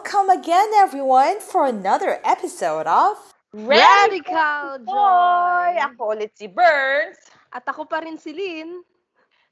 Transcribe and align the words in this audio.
Welcome 0.00 0.32
again, 0.32 0.72
everyone, 0.80 1.44
for 1.44 1.68
another 1.68 2.24
episode 2.24 2.88
of 2.88 3.20
Radical 3.52 4.80
Joy! 4.88 5.76
Ako 5.76 6.16
ulit 6.16 6.32
si 6.40 6.48
Burns. 6.48 7.20
At 7.52 7.68
ako 7.68 7.84
pa 7.84 8.00
rin 8.00 8.16
si 8.16 8.32
Lynn. 8.32 8.80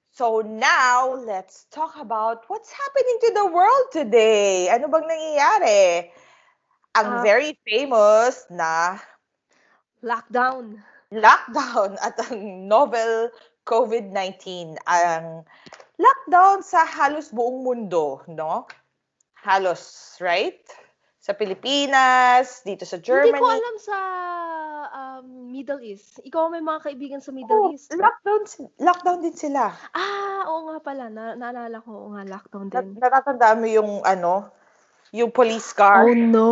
So 0.09 0.41
now, 0.41 1.13
let's 1.21 1.69
talk 1.69 2.01
about 2.01 2.49
what's 2.49 2.73
happening 2.73 3.19
to 3.29 3.31
the 3.37 3.47
world 3.53 3.93
today. 3.93 4.73
Ano 4.73 4.89
bang 4.89 5.05
nangyayari? 5.05 6.17
Ang 6.97 7.09
Ah. 7.13 7.21
very 7.21 7.53
famous 7.69 8.49
na 8.49 8.97
Lockdown. 10.01 10.81
lockdown 11.13 12.01
at 12.01 12.17
ang 12.25 12.65
novel 12.65 13.29
COVID-19. 13.69 14.81
Ang 14.89 15.45
lockdown 16.01 16.65
sa 16.65 16.89
halos 16.89 17.37
buong 17.37 17.69
mundo, 17.69 18.25
no? 18.33 18.65
Halos, 19.41 19.83
right? 20.19 20.59
Sa 21.19 21.33
Pilipinas, 21.33 22.63
dito 22.63 22.83
sa 22.83 22.97
Germany. 22.97 23.31
Hindi 23.31 23.43
ko 23.43 23.51
alam 23.51 23.77
sa 23.77 23.99
um, 24.89 25.27
Middle 25.49 25.83
East. 25.85 26.19
Ikaw 26.23 26.49
may 26.49 26.61
mga 26.61 26.81
kaibigan 26.83 27.21
sa 27.21 27.31
Middle 27.31 27.69
Oh, 27.69 27.71
East. 27.71 27.93
lockdown, 27.93 28.43
lockdown 28.79 29.21
din 29.21 29.37
sila. 29.37 29.71
Ah, 29.93 30.49
oo 30.49 30.69
nga 30.69 30.79
pala. 30.81 31.07
Na 31.07 31.35
naalala 31.35 31.79
ko, 31.79 31.91
oo 31.93 32.09
nga, 32.13 32.25
lockdown 32.25 32.67
Na- 32.69 32.81
din. 32.81 32.97
natatandaan 32.97 33.61
mo 33.61 33.69
yung 33.69 33.91
ano, 34.03 34.49
yung 35.11 35.29
police 35.29 35.73
car. 35.73 36.05
Oh 36.05 36.13
no! 36.13 36.49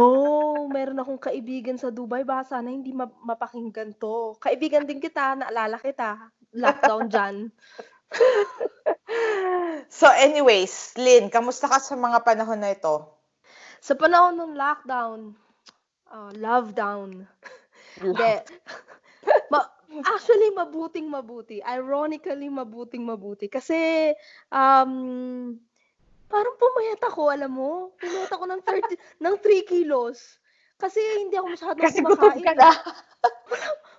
Meron 0.69 0.99
akong 0.99 1.21
kaibigan 1.23 1.77
sa 1.77 1.89
Dubai. 1.89 2.23
Baka 2.23 2.57
sana 2.57 2.69
hindi 2.69 2.93
ma- 2.93 3.09
mapakinggan 3.23 3.97
to. 3.97 4.37
Kaibigan 4.39 4.85
din 4.85 5.01
kita. 5.01 5.37
Naalala 5.37 5.77
kita. 5.77 6.33
Lockdown 6.53 7.09
dyan. 7.09 7.37
so 9.99 10.07
anyways, 10.11 10.95
Lynn, 10.97 11.31
kamusta 11.31 11.67
ka 11.67 11.79
sa 11.83 11.95
mga 11.99 12.23
panahon 12.23 12.61
na 12.61 12.73
ito? 12.73 13.07
Sa 13.83 13.95
panahon 13.95 14.35
ng 14.39 14.55
lockdown, 14.59 15.35
uh, 16.11 16.33
love 16.39 16.75
down. 16.75 17.27
Hindi. 18.01 18.33
Ma- 19.53 19.73
actually, 20.07 20.51
mabuting 20.55 21.07
mabuti. 21.09 21.63
Ironically, 21.63 22.51
mabuting 22.51 23.07
mabuti. 23.07 23.47
Kasi, 23.47 24.11
um, 24.51 24.93
parang 26.27 26.57
pumayat 26.59 27.01
ako, 27.07 27.31
alam 27.31 27.53
mo? 27.55 27.95
Pumayat 27.99 28.31
ako 28.35 28.45
ng 28.51 28.63
30, 28.63 28.99
ng 29.25 29.37
3 29.39 29.63
kilos. 29.67 30.39
Kasi 30.77 31.01
hindi 31.25 31.41
ako 31.41 31.47
masyadong 31.57 31.85
Kasi 31.89 31.99
kumakain. 32.05 32.45
ka 32.45 32.53
na. 32.53 32.71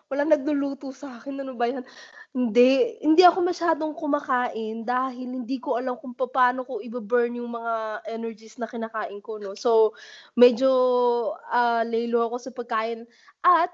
Walang 0.08 0.32
nagluluto 0.32 0.96
sa 0.96 1.20
akin. 1.20 1.44
Ano 1.44 1.60
ba 1.60 1.68
yan? 1.68 1.84
Hindi. 2.32 2.96
Hindi 3.04 3.28
ako 3.28 3.44
masyadong 3.44 3.92
kumakain 3.92 4.88
dahil 4.88 5.28
hindi 5.36 5.60
ko 5.60 5.76
alam 5.76 6.00
kung 6.00 6.16
paano 6.16 6.64
ko 6.64 6.80
i-burn 6.80 7.36
yung 7.36 7.52
mga 7.52 8.08
energies 8.08 8.56
na 8.56 8.72
kinakain 8.72 9.20
ko. 9.20 9.36
No? 9.36 9.52
So, 9.52 9.92
medyo 10.40 10.72
ah, 11.52 11.84
laylo 11.84 12.24
ako 12.24 12.36
sa 12.40 12.52
pagkain. 12.56 13.04
At, 13.44 13.72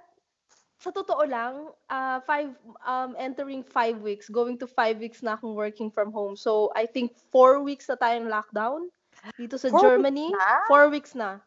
sa 0.82 0.90
totoo 0.92 1.24
lang, 1.24 1.70
ah, 1.88 2.20
five, 2.26 2.50
um, 2.84 3.14
entering 3.16 3.62
five 3.62 4.02
weeks, 4.02 4.26
going 4.28 4.58
to 4.58 4.66
five 4.66 4.98
weeks 4.98 5.22
na 5.22 5.38
akong 5.38 5.54
working 5.54 5.94
from 5.94 6.10
home. 6.10 6.34
So, 6.34 6.74
I 6.74 6.90
think 6.90 7.14
four 7.30 7.62
weeks 7.62 7.88
na 7.88 7.96
tayong 7.96 8.28
lockdown 8.28 8.90
dito 9.38 9.56
sa 9.56 9.70
Four 9.72 9.80
weeks 9.80 9.86
Germany. 9.86 10.28
na? 10.34 10.50
Four 10.68 10.86
weeks 10.90 11.14
na. 11.16 11.40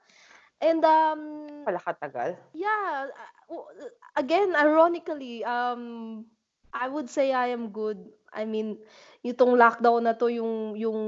And 0.65 0.81
um, 0.81 1.21
Wala 1.69 1.77
katagal. 1.85 2.41
yeah, 2.57 3.13
uh, 3.13 3.33
again, 4.17 4.57
ironically, 4.57 5.45
um, 5.45 6.25
I 6.73 6.89
would 6.89 7.09
say 7.09 7.33
I 7.33 7.53
am 7.53 7.71
good. 7.71 8.01
I 8.33 8.45
mean, 8.45 8.79
itong 9.25 9.57
lockdown 9.57 10.05
na 10.05 10.15
to, 10.19 10.29
yung, 10.29 10.77
yung 10.77 11.01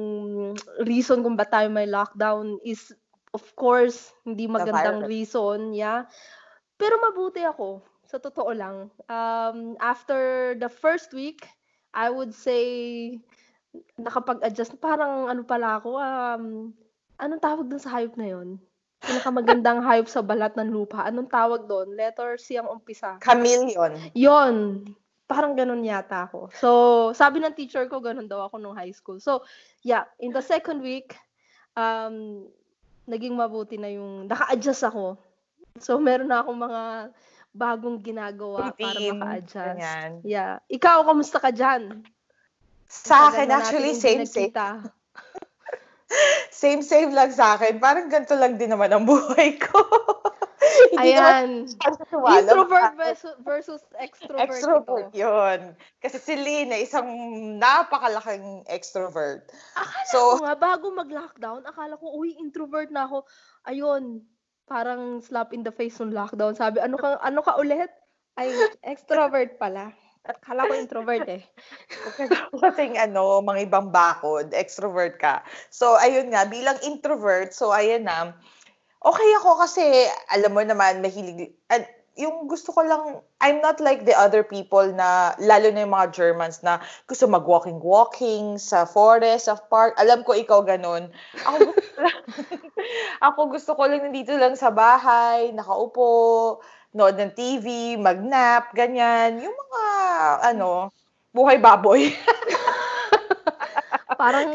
reason 0.85 1.21
kung 1.21 1.37
ba't 1.37 1.53
tayo 1.53 1.69
may 1.69 1.85
lockdown 1.85 2.57
is, 2.65 2.93
of 3.37 3.45
course, 3.57 4.13
hindi 4.25 4.49
magandang 4.49 5.05
reason, 5.05 5.77
yeah. 5.77 6.09
Pero 6.81 6.97
mabuti 7.03 7.45
ako, 7.45 7.85
sa 8.09 8.17
totoo 8.17 8.55
lang. 8.57 8.89
Um, 9.13 9.77
after 9.83 10.55
the 10.57 10.71
first 10.73 11.13
week, 11.13 11.45
I 11.93 12.09
would 12.09 12.33
say, 12.33 13.21
nakapag-adjust. 14.01 14.81
Parang 14.81 15.29
ano 15.29 15.45
pala 15.45 15.77
ako, 15.77 16.01
um, 16.01 16.73
anong 17.21 17.43
tawag 17.45 17.69
dun 17.69 17.83
sa 17.83 17.93
hayop 17.99 18.17
na 18.17 18.29
yon? 18.33 18.57
Pinakamagandang 18.99 19.79
hayop 19.87 20.11
sa 20.11 20.27
balat 20.27 20.59
ng 20.59 20.75
lupa. 20.75 21.07
Anong 21.07 21.31
tawag 21.31 21.71
doon? 21.71 21.95
Letter 21.95 22.35
C 22.35 22.59
ang 22.59 22.67
umpisa. 22.67 23.23
Chameleon. 23.23 23.95
Yon. 24.13 24.85
Parang 25.29 25.55
ganun 25.55 25.85
yata 25.87 26.27
ako. 26.27 26.49
So, 26.57 26.69
sabi 27.15 27.39
ng 27.39 27.55
teacher 27.55 27.87
ko, 27.87 28.03
ganun 28.03 28.27
daw 28.27 28.49
ako 28.49 28.59
nung 28.59 28.75
high 28.75 28.91
school. 28.91 29.21
So, 29.21 29.45
yeah, 29.85 30.09
in 30.19 30.35
the 30.35 30.43
second 30.43 30.83
week, 30.83 31.15
um, 31.77 32.49
naging 33.07 33.39
mabuti 33.39 33.79
na 33.79 33.93
yung, 33.93 34.27
naka-adjust 34.27 34.89
ako. 34.89 35.21
So, 35.79 36.01
meron 36.03 36.33
na 36.33 36.43
akong 36.43 36.59
mga 36.59 36.83
bagong 37.55 37.99
ginagawa 38.03 38.73
para 38.75 38.99
Routine, 38.99 39.21
maka-adjust. 39.21 39.79
ganyan. 39.79 40.11
Yeah. 40.27 40.59
Ikaw, 40.67 41.07
kamusta 41.07 41.39
ka 41.39 41.55
dyan? 41.55 42.03
Sa 42.89 43.29
akin, 43.31 43.53
actually, 43.53 43.95
same, 43.95 44.25
same. 44.25 44.51
Same, 46.59 46.83
same 46.83 47.13
lang 47.13 47.31
sa 47.31 47.55
akin. 47.55 47.79
Parang 47.79 48.09
ganito 48.09 48.35
lang 48.35 48.57
din 48.57 48.73
naman 48.73 48.91
ang 48.91 49.05
buhay 49.05 49.61
ko. 49.61 49.79
Hindi 50.93 51.15
Ayan. 51.15 51.69
Introvert 52.27 52.93
versus, 52.99 53.35
versus 53.45 53.83
extrovert. 54.01 54.49
Extrovert 54.49 55.09
ito. 55.13 55.21
yun. 55.23 55.61
Kasi 56.03 56.17
si 56.19 56.35
Lynn 56.35 56.75
ay 56.75 56.85
isang 56.85 57.09
napakalaking 57.61 58.65
extrovert. 58.67 59.49
Akala 59.77 60.09
So, 60.11 60.19
ko 60.39 60.45
nga, 60.45 60.57
bago 60.59 60.87
mag-lockdown, 60.93 61.63
akala 61.69 61.95
ko, 62.01 62.17
uy, 62.19 62.35
introvert 62.41 62.91
na 62.91 63.07
ako. 63.07 63.25
Ayun, 63.69 64.25
parang 64.67 65.23
slap 65.23 65.55
in 65.55 65.63
the 65.63 65.73
face 65.73 65.99
ng 66.03 66.13
lockdown. 66.13 66.57
Sabi, 66.57 66.83
ano 66.83 66.99
ka, 66.99 67.21
ano 67.23 67.41
ka 67.41 67.57
ulit? 67.57 67.91
Ay, 68.39 68.51
extrovert 68.87 69.59
pala. 69.59 69.95
Akala 70.27 70.67
ko 70.67 70.73
introvert 70.75 71.27
eh. 71.29 71.43
kasing 72.63 72.99
ano, 72.99 73.39
mga 73.45 73.71
ibang 73.71 73.89
bakod, 73.95 74.51
extrovert 74.51 75.17
ka. 75.21 75.45
So, 75.71 75.95
ayun 76.01 76.35
nga, 76.35 76.49
bilang 76.49 76.81
introvert, 76.83 77.55
so 77.55 77.71
ayan 77.71 78.09
na, 78.09 78.35
okay 79.05 79.31
ako 79.39 79.63
kasi, 79.63 79.83
alam 80.35 80.53
mo 80.53 80.63
naman, 80.65 81.01
mahilig, 81.01 81.55
at 81.71 81.87
yung 82.19 82.51
gusto 82.51 82.75
ko 82.75 82.83
lang, 82.83 83.23
I'm 83.39 83.63
not 83.63 83.79
like 83.79 84.03
the 84.03 84.13
other 84.19 84.43
people 84.43 84.83
na, 84.91 85.39
lalo 85.39 85.71
na 85.71 85.87
yung 85.87 85.95
mga 85.95 86.11
Germans 86.11 86.67
na 86.67 86.83
gusto 87.07 87.31
mag-walking-walking 87.31 88.59
sa 88.59 88.83
forest, 88.83 89.47
sa 89.47 89.55
park. 89.55 89.95
Alam 90.03 90.27
ko 90.27 90.35
ikaw 90.35 90.67
ganun. 90.67 91.15
Ako 91.47 91.57
gusto, 91.71 91.99
lang, 92.03 92.21
ako 93.23 93.41
gusto 93.55 93.71
ko 93.79 93.83
lang 93.87 94.03
nandito 94.03 94.35
lang 94.35 94.59
sa 94.59 94.75
bahay, 94.75 95.55
nakaupo, 95.55 96.59
nood 96.93 97.21
ng 97.21 97.33
TV, 97.37 97.97
mag-nap, 98.01 98.73
ganyan. 98.73 99.43
Yung 99.43 99.53
mga, 99.53 99.85
ano, 100.55 100.89
buhay 101.33 101.61
baboy. 101.61 102.09
Parang 104.21 104.51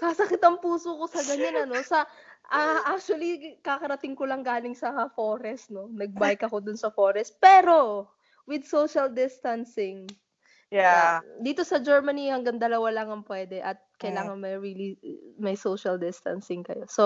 sasakit 0.00 0.40
ang 0.42 0.58
puso 0.58 0.96
ko 0.96 1.04
sa 1.06 1.20
ganyan, 1.26 1.68
ano? 1.68 1.78
Sa, 1.84 2.08
ah, 2.48 2.80
actually, 2.90 3.60
kakarating 3.60 4.16
ko 4.16 4.24
lang 4.24 4.42
galing 4.42 4.74
sa 4.74 5.06
forest, 5.12 5.70
no? 5.70 5.86
Nag-bike 5.92 6.48
ako 6.48 6.64
dun 6.64 6.80
sa 6.80 6.88
forest. 6.88 7.36
Pero, 7.38 8.08
with 8.48 8.64
social 8.64 9.12
distancing, 9.12 10.08
Yeah. 10.68 11.24
Dito 11.40 11.64
sa 11.64 11.80
Germany, 11.80 12.28
hanggang 12.28 12.60
dalawa 12.60 12.92
lang 12.92 13.08
ang 13.08 13.24
pwede 13.24 13.64
at 13.64 13.80
kailangan 13.96 14.36
may 14.36 14.54
really 14.60 15.00
may 15.40 15.56
social 15.56 15.96
distancing 15.96 16.60
kayo. 16.60 16.84
So, 16.86 17.04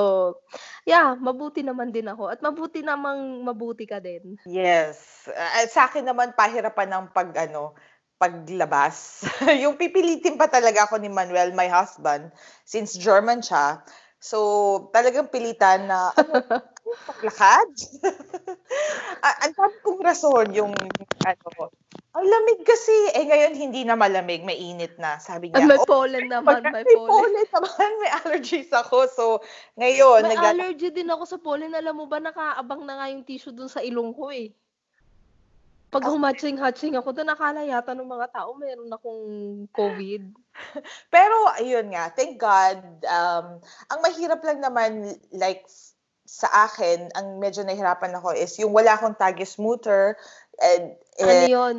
yeah, 0.83 1.15
mabuti 1.15 1.63
naman 1.63 1.95
din 1.95 2.11
ako 2.11 2.27
at 2.35 2.43
mabuti 2.43 2.83
namang 2.83 3.47
mabuti 3.47 3.87
ka 3.87 4.03
din. 4.03 4.35
Yes. 4.43 5.27
Uh, 5.31 5.67
sa 5.71 5.87
akin 5.87 6.03
naman 6.03 6.35
pahirapan 6.35 6.91
ng 6.91 7.05
pag 7.15 7.31
ano, 7.39 7.79
paglabas. 8.23 9.27
yung 9.63 9.75
pipilitin 9.75 10.39
pa 10.39 10.47
talaga 10.47 10.87
ako 10.87 11.03
ni 11.03 11.11
Manuel, 11.11 11.55
my 11.55 11.67
husband, 11.67 12.31
since 12.63 12.95
German 12.95 13.43
siya. 13.43 13.83
So, 14.23 14.91
talagang 14.95 15.35
pilitan 15.35 15.91
na 15.91 16.15
ano, 16.15 16.47
paglakad. 17.11 17.71
Ang 19.43 19.53
sabi 19.59 19.77
kong 19.83 20.01
rason 20.07 20.47
yung 20.55 20.71
ano, 21.27 21.71
ang 22.13 22.27
lamig 22.29 22.61
kasi. 22.61 22.93
Eh 23.17 23.25
ngayon 23.25 23.57
hindi 23.57 23.89
na 23.89 23.97
malamig, 23.97 24.45
mainit 24.45 25.01
na. 25.01 25.17
Sabi 25.17 25.49
niya. 25.49 25.65
may 25.65 25.81
"Oh, 25.81 25.89
pollen 25.89 26.29
naman, 26.29 26.61
may 26.61 26.85
may 26.85 26.97
pollen. 26.97 27.09
pollen 27.09 27.49
naman, 27.49 27.91
may 28.05 28.11
allergies 28.21 28.69
ako. 28.69 29.09
So, 29.09 29.25
ngayon, 29.81 30.29
May 30.29 30.37
nagla- 30.37 30.53
allergy 30.53 30.93
din 30.93 31.09
ako 31.09 31.25
sa 31.25 31.41
pollen. 31.41 31.73
Alam 31.73 32.05
mo 32.05 32.07
ba, 32.07 32.21
nakaabang 32.21 32.85
na 32.85 33.01
nga 33.01 33.09
yung 33.09 33.25
tissue 33.25 33.57
dun 33.57 33.73
sa 33.73 33.81
ilong 33.81 34.13
ko 34.13 34.29
eh. 34.29 34.53
Pag 35.93 36.09
humatching-hatching 36.09 36.97
ako 36.97 37.13
doon, 37.13 37.29
nakala 37.29 37.69
yata 37.69 37.93
ng 37.93 38.09
mga 38.09 38.33
tao 38.33 38.57
meron 38.57 38.89
akong 38.89 39.25
COVID. 39.77 40.23
Pero 41.13 41.37
ayun 41.61 41.93
nga, 41.93 42.09
thank 42.09 42.41
God. 42.41 42.81
Um, 43.05 43.61
ang 43.93 44.01
mahirap 44.01 44.41
lang 44.41 44.65
naman, 44.65 45.13
like, 45.37 45.69
sa 46.25 46.49
akin, 46.65 47.13
ang 47.13 47.37
medyo 47.37 47.61
nahirapan 47.61 48.17
ako 48.17 48.33
is 48.33 48.57
yung 48.57 48.73
wala 48.73 48.97
akong 48.97 49.13
tagismutter 49.21 50.17
and 50.65 50.97
Ano 51.21 51.31
eh, 51.31 51.53
yun? 51.53 51.77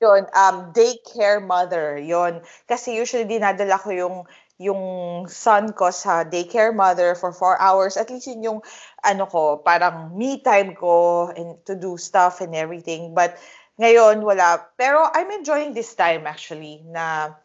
yun, 0.00 0.28
um, 0.36 0.56
daycare 0.76 1.40
mother, 1.40 1.96
yon 1.96 2.44
Kasi 2.68 2.92
usually 2.92 3.24
dinadala 3.24 3.80
ko 3.80 3.90
yung 3.90 4.16
yung 4.56 5.24
son 5.28 5.76
ko 5.76 5.92
sa 5.92 6.24
daycare 6.24 6.72
mother 6.72 7.12
for 7.12 7.28
four 7.32 7.60
hours. 7.60 8.00
At 8.00 8.08
least 8.08 8.24
yun 8.24 8.40
yung, 8.40 8.60
ano 9.04 9.28
ko, 9.28 9.60
parang 9.60 10.16
me 10.16 10.40
time 10.40 10.72
ko 10.72 11.28
and 11.28 11.60
to 11.68 11.76
do 11.76 12.00
stuff 12.00 12.40
and 12.40 12.56
everything. 12.56 13.12
But 13.12 13.36
ngayon, 13.76 14.24
wala. 14.24 14.64
Pero 14.80 15.04
I'm 15.12 15.28
enjoying 15.28 15.76
this 15.76 15.92
time 15.92 16.24
actually 16.24 16.80
na 16.88 17.36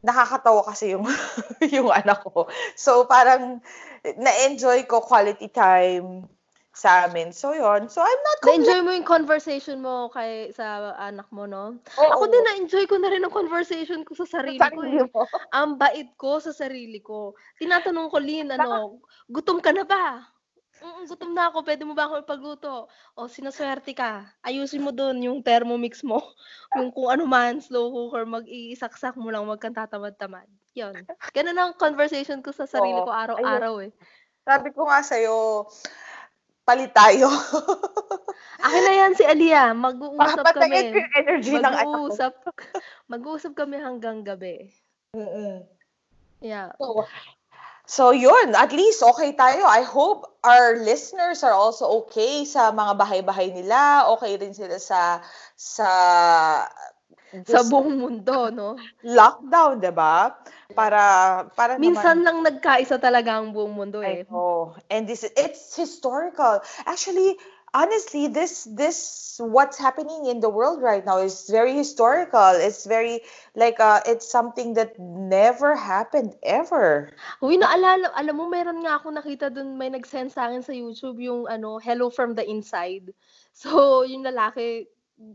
nakakatawa 0.00 0.64
kasi 0.64 0.96
yung 0.96 1.04
yung 1.76 1.92
anak 1.92 2.24
ko. 2.24 2.48
So 2.72 3.04
parang 3.04 3.60
na-enjoy 4.16 4.88
ko 4.88 5.04
quality 5.04 5.52
time 5.52 6.24
sa 6.76 7.08
amin. 7.08 7.32
So 7.32 7.56
yon. 7.56 7.88
So 7.88 8.04
I'm 8.04 8.20
not 8.20 8.38
Na-enjoy 8.44 8.80
mo 8.84 8.92
yung 8.92 9.08
conversation 9.08 9.80
mo 9.80 10.12
kay 10.12 10.52
sa 10.52 10.92
anak 11.00 11.24
mo, 11.32 11.48
no? 11.48 11.80
Oo. 11.96 12.10
Ako 12.12 12.28
din 12.28 12.44
na-enjoy 12.44 12.84
ko 12.84 13.00
na 13.00 13.08
rin 13.08 13.24
ang 13.24 13.32
conversation 13.32 14.04
ko 14.04 14.12
sa 14.12 14.28
sarili 14.28 14.60
ko. 14.60 14.84
Sarili 14.84 15.00
Eh. 15.00 15.08
mo. 15.08 15.24
Ang 15.56 15.80
bait 15.80 16.12
ko 16.20 16.36
sa 16.36 16.52
sarili 16.52 17.00
ko. 17.00 17.32
Tinatanong 17.56 18.12
ko, 18.12 18.20
Lynn, 18.20 18.52
ano, 18.52 19.00
gutom 19.32 19.64
ka 19.64 19.72
na 19.72 19.88
ba? 19.88 20.20
Mm, 20.84 21.08
gutom 21.08 21.32
na 21.32 21.48
ako. 21.48 21.64
Pwede 21.64 21.88
mo 21.88 21.96
ba 21.96 22.12
ako 22.12 22.20
ipagluto? 22.20 22.92
O, 23.16 23.24
sinaswerte 23.24 23.96
ka. 23.96 24.28
Ayusin 24.44 24.84
mo 24.84 24.92
doon 24.92 25.16
yung 25.24 25.40
thermomix 25.40 26.04
mo. 26.04 26.20
Yung 26.76 26.92
kung 26.92 27.08
ano 27.08 27.24
man, 27.24 27.64
slow 27.64 27.88
cooker, 27.88 28.28
mag-iisaksak 28.28 29.16
mo 29.16 29.32
lang, 29.32 29.48
wag 29.48 29.64
kang 29.64 29.72
tatamad-tamad. 29.72 30.44
Yun. 30.76 31.08
Ganun 31.32 31.56
ang 31.56 31.72
conversation 31.80 32.44
ko 32.44 32.52
sa 32.52 32.68
sarili 32.68 33.00
Oo. 33.00 33.08
ko 33.08 33.12
araw-araw 33.16 33.88
eh. 33.88 33.96
Sabi 34.44 34.70
ko 34.76 34.84
nga 34.86 35.00
sa'yo, 35.00 35.64
palit 36.66 36.90
tayo. 36.90 37.30
Akin 38.66 38.82
na 38.82 38.92
yan 38.98 39.12
si 39.14 39.22
Alia. 39.22 39.70
Mag-uusap 39.70 40.42
Papatayin 40.42 40.90
ko 40.90 40.98
kami. 40.98 40.98
yung 40.98 41.12
energy 41.14 41.52
ng 41.54 41.62
anak 41.62 41.78
ko. 41.78 41.90
Mag-uusap. 41.94 42.32
Mag-uusap 43.12 43.52
kami 43.54 43.76
hanggang 43.78 44.26
gabi. 44.26 44.74
Mm-mm. 45.14 45.62
Yeah. 46.42 46.74
So, 46.76 47.06
so 47.86 48.02
yun, 48.10 48.52
at 48.58 48.74
least 48.74 49.00
okay 49.00 49.32
tayo. 49.38 49.62
I 49.62 49.86
hope 49.86 50.26
our 50.42 50.82
listeners 50.82 51.46
are 51.46 51.54
also 51.54 52.04
okay 52.04 52.42
sa 52.42 52.74
mga 52.74 52.98
bahay-bahay 52.98 53.54
nila. 53.54 54.10
Okay 54.18 54.34
rin 54.36 54.52
sila 54.52 54.76
sa 54.82 55.22
sa 55.54 55.88
Sa 57.46 57.66
buong 57.66 57.98
mundo, 57.98 58.48
no? 58.54 58.78
lockdown, 59.02 59.82
'di 59.82 59.92
ba? 59.92 60.34
Para 60.72 61.00
para 61.58 61.74
Minsan 61.76 62.22
naman 62.22 62.24
lang 62.24 62.38
nagkaisa 62.54 63.02
talaga 63.02 63.38
ang 63.38 63.50
buong 63.50 63.74
mundo 63.74 63.98
I 64.00 64.22
eh. 64.22 64.30
know. 64.30 64.78
And 64.90 65.10
this 65.10 65.26
it's 65.34 65.74
historical. 65.74 66.62
Actually, 66.86 67.34
honestly, 67.74 68.26
this 68.26 68.64
this 68.72 69.36
what's 69.42 69.76
happening 69.76 70.26
in 70.26 70.40
the 70.40 70.48
world 70.48 70.80
right 70.80 71.04
now 71.04 71.20
is 71.20 71.50
very 71.50 71.76
historical. 71.76 72.56
It's 72.56 72.88
very 72.88 73.20
like 73.52 73.76
uh 73.82 74.00
it's 74.08 74.24
something 74.24 74.74
that 74.80 74.96
never 74.98 75.76
happened 75.76 76.38
ever. 76.40 77.12
Uy, 77.44 77.60
naalala, 77.60 78.14
alam 78.16 78.34
mo, 78.38 78.48
meron 78.48 78.80
nga 78.80 78.96
ako 78.96 79.12
nakita 79.12 79.52
dun, 79.52 79.76
may 79.76 79.92
nag-send 79.92 80.32
sa 80.32 80.48
akin 80.48 80.64
sa 80.64 80.72
YouTube 80.72 81.20
yung 81.20 81.44
ano, 81.50 81.76
Hello 81.76 82.08
from 82.08 82.32
the 82.32 82.44
Inside. 82.48 83.12
So, 83.56 84.04
yung 84.04 84.24
lalaki, 84.24 84.88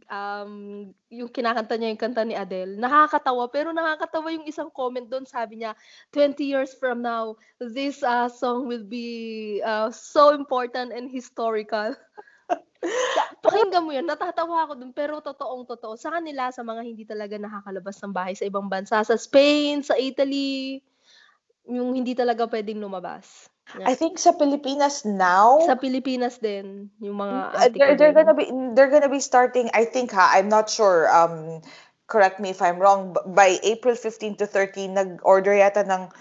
um, 0.09 0.89
yung 1.09 1.29
kinakanta 1.29 1.75
niya 1.75 1.91
yung 1.93 2.01
kanta 2.01 2.23
ni 2.25 2.37
Adele, 2.37 2.77
nakakatawa, 2.77 3.49
pero 3.49 3.73
nakakatawa 3.73 4.29
yung 4.33 4.45
isang 4.45 4.69
comment 4.69 5.05
doon, 5.09 5.25
sabi 5.25 5.61
niya, 5.61 5.73
20 6.13 6.37
years 6.41 6.71
from 6.77 7.01
now, 7.01 7.33
this 7.57 8.05
uh, 8.05 8.29
song 8.29 8.69
will 8.69 8.85
be 8.85 9.59
uh, 9.65 9.89
so 9.89 10.33
important 10.37 10.93
and 10.93 11.09
historical. 11.09 11.97
Pakinggan 13.45 13.85
mo 13.85 13.93
yun, 13.93 14.05
natatawa 14.05 14.65
ako 14.69 14.73
dun, 14.77 14.93
pero 14.93 15.21
totoong 15.21 15.65
totoo. 15.69 15.97
Sa 15.97 16.13
kanila, 16.13 16.49
sa 16.53 16.61
mga 16.61 16.81
hindi 16.85 17.05
talaga 17.05 17.37
nakakalabas 17.37 17.97
ng 18.01 18.13
bahay 18.13 18.33
sa 18.37 18.45
ibang 18.45 18.69
bansa, 18.69 19.01
sa 19.01 19.17
Spain, 19.17 19.81
sa 19.85 19.97
Italy, 19.97 20.81
yung 21.69 21.93
hindi 21.93 22.17
talaga 22.17 22.49
pwedeng 22.49 22.81
lumabas. 22.81 23.49
I 23.79 23.95
think 23.95 24.19
sa 24.19 24.35
Pilipinas 24.35 25.07
now 25.07 25.63
Sa 25.63 25.79
Pilipinas 25.79 26.39
din, 26.43 26.91
yung 26.99 27.17
mga 27.19 27.37
ko 27.51 27.57
they're, 27.77 27.95
they're 27.95 28.15
gonna 28.15 28.35
be 28.35 28.45
they're 28.75 28.91
gonna 28.91 29.11
be 29.11 29.23
starting 29.23 29.71
I 29.71 29.87
think 29.87 30.11
ha 30.11 30.35
I'm 30.35 30.51
not 30.51 30.67
sure 30.67 31.07
um 31.07 31.63
correct 32.11 32.43
me 32.43 32.51
if 32.51 32.59
I'm 32.59 32.79
wrong 32.81 33.15
by 33.31 33.55
April 33.63 33.95
15 33.95 34.43
to 34.43 34.45
13 34.47 34.91
nag-order 34.91 35.55
yata 35.55 35.87
ng 35.87 36.11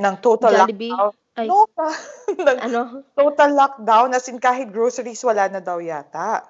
ng 0.00 0.14
total 0.18 0.54
Jollibee? 0.54 0.90
lockdown. 0.90 1.14
Ay, 1.38 1.46
no 1.46 1.66
ng 2.46 2.58
ano? 2.58 3.06
total 3.14 3.50
lockdown 3.54 4.10
as 4.14 4.26
in 4.26 4.42
kahit 4.42 4.74
groceries 4.74 5.22
wala 5.22 5.46
na 5.46 5.62
daw 5.62 5.78
yata. 5.78 6.42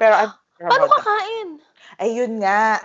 Pero 0.00 0.14
I'm 0.16 0.32
Paano 0.64 0.86
kakain? 0.88 1.48
ayun 2.00 2.40
nga 2.40 2.80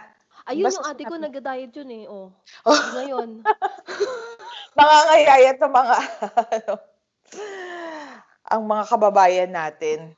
Ayun 0.49 0.65
Basta 0.65 0.81
yung 0.81 0.89
ate 0.89 1.03
ko, 1.05 1.15
nag-diet 1.15 1.73
yun 1.77 1.91
eh. 1.93 2.03
Oh. 2.09 2.33
Oh. 2.65 2.81
Ngayon. 2.97 3.29
nangangayayat 4.77 5.57
ng 5.61 5.73
mga 5.73 5.95
ano, 6.57 6.73
ang 8.49 8.63
mga 8.65 8.83
kababayan 8.89 9.51
natin. 9.53 10.17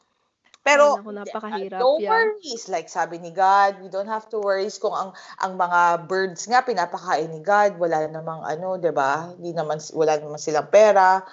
Pero 0.62 0.94
Ay, 0.94 1.02
naku, 1.02 1.12
napakahirap 1.12 1.82
no 1.82 1.98
yan. 1.98 2.08
worries. 2.38 2.70
Like 2.70 2.86
sabi 2.86 3.18
ni 3.18 3.34
God, 3.34 3.82
we 3.82 3.90
don't 3.90 4.08
have 4.08 4.30
to 4.30 4.38
worries 4.38 4.78
kung 4.78 4.94
ang 4.94 5.12
ang 5.42 5.58
mga 5.58 6.06
birds 6.06 6.46
nga 6.46 6.62
pinapakain 6.62 7.34
ni 7.34 7.42
God, 7.42 7.82
wala 7.82 8.06
namang 8.06 8.46
ano, 8.46 8.78
'di 8.78 8.94
ba? 8.94 9.34
Hindi 9.34 9.58
naman 9.58 9.82
wala 9.98 10.22
naman 10.22 10.38
silang 10.38 10.70
pera. 10.70 11.26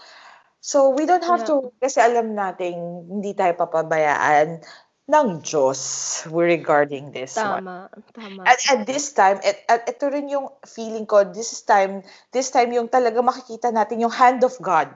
So 0.64 0.90
we 0.96 1.04
don't 1.04 1.22
have 1.28 1.44
Yeah. 1.44 1.60
to 1.60 1.76
kasi 1.78 2.00
alam 2.00 2.32
nating 2.32 2.80
hindi 3.06 3.36
tayo 3.36 3.52
papabayaan 3.54 4.64
ng 5.08 5.40
Diyos 5.40 5.80
regarding 6.28 7.16
this 7.16 7.40
one. 7.40 7.64
Tama, 7.64 7.76
tama. 8.12 8.42
At 8.44 8.60
at 8.68 8.84
this 8.84 9.16
time, 9.16 9.40
at, 9.40 9.64
at 9.64 9.88
ito 9.88 10.04
rin 10.12 10.28
yung 10.28 10.52
feeling 10.68 11.08
ko, 11.08 11.24
this 11.24 11.56
is 11.56 11.64
time, 11.64 12.04
this 12.28 12.52
time 12.52 12.68
yung 12.76 12.92
talaga 12.92 13.24
makikita 13.24 13.72
natin 13.72 14.04
yung 14.04 14.12
hand 14.12 14.44
of 14.44 14.52
God. 14.60 14.92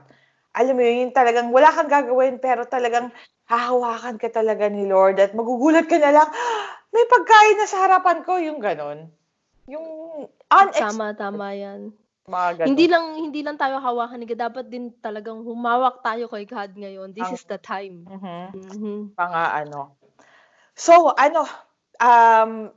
Alam 0.53 0.77
mo 0.77 0.83
yun, 0.85 1.09
yung 1.09 1.17
talagang 1.17 1.49
wala 1.49 1.73
kang 1.73 1.89
gagawin, 1.89 2.37
pero 2.37 2.69
talagang 2.69 3.09
hahawakan 3.49 4.21
ka 4.21 4.29
talaga 4.29 4.69
ni 4.69 4.85
Lord 4.85 5.17
at 5.17 5.33
magugulat 5.33 5.89
ka 5.89 5.97
na 5.97 6.13
lang, 6.13 6.29
"Ah, 6.29 6.65
may 6.93 7.09
pagkain 7.09 7.57
na 7.57 7.65
sa 7.65 7.89
harapan 7.89 8.21
ko, 8.21 8.37
yung 8.37 8.61
ganon. 8.61 9.09
Yung 9.65 9.87
unexpected 10.53 10.93
Tama, 10.93 11.17
tama 11.17 11.57
yan. 11.57 11.89
mga. 12.29 12.69
Hindi 12.69 12.87
lang 12.87 13.19
hindi 13.19 13.41
lang 13.43 13.57
tayo 13.59 13.81
hawakan 13.81 14.21
ni 14.23 14.27
God, 14.29 14.45
dapat 14.45 14.69
din 14.71 14.95
talagang 15.03 15.43
humawak 15.43 16.05
tayo 16.05 16.31
kay 16.31 16.45
God 16.47 16.77
ngayon. 16.77 17.11
This 17.17 17.33
Ang- 17.33 17.35
is 17.41 17.45
the 17.49 17.59
time. 17.59 18.07
Mhm. 18.07 18.41
Mhm. 18.55 18.97
mga 19.19 19.43
ano. 19.67 19.97
So, 20.77 21.13
ano, 21.17 21.45
um, 22.01 22.73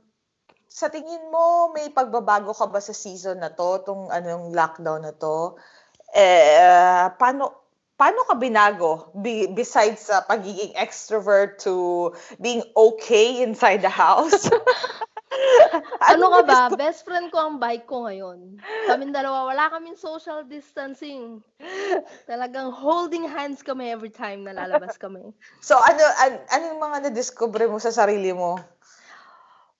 sa 0.68 0.86
tingin 0.92 1.32
mo, 1.32 1.72
may 1.72 1.88
pagbabago 1.90 2.52
ka 2.52 2.66
ba 2.68 2.80
sa 2.80 2.92
season 2.92 3.40
na 3.40 3.50
to, 3.52 3.80
tong 3.86 4.12
anong 4.12 4.52
lockdown 4.52 5.02
na 5.04 5.14
to? 5.16 5.56
Eh, 6.12 7.06
paano, 7.16 7.52
paano 7.96 8.20
ka 8.28 8.36
binago 8.36 9.12
Be- 9.16 9.48
besides 9.52 10.08
sa 10.08 10.22
pagiging 10.24 10.76
extrovert 10.76 11.60
to 11.64 12.12
being 12.40 12.62
okay 12.76 13.42
inside 13.42 13.80
the 13.82 13.92
house? 13.92 14.48
Ano 16.12 16.30
ka 16.30 16.40
ba? 16.46 16.60
Best 16.70 17.02
friend 17.02 17.28
ko 17.34 17.38
ang 17.38 17.56
bike 17.58 17.86
ko 17.90 18.06
ngayon. 18.06 18.62
Kaming 18.86 19.10
dalawa, 19.10 19.50
wala 19.50 19.66
kaming 19.74 19.98
social 19.98 20.46
distancing. 20.46 21.42
Talagang 22.30 22.70
holding 22.70 23.26
hands 23.26 23.62
kami 23.62 23.90
every 23.90 24.10
time 24.12 24.46
na 24.46 24.54
lalabas 24.54 24.94
kami. 25.02 25.34
So, 25.60 25.74
ano, 25.78 26.02
an, 26.22 26.32
ano 26.46 26.64
yung 26.74 26.82
mga 26.82 26.98
na-discover 27.10 27.66
mo 27.66 27.82
sa 27.82 27.90
sarili 27.90 28.30
mo? 28.30 28.58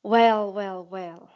Well, 0.03 0.53
well, 0.53 0.87
well. 0.87 1.29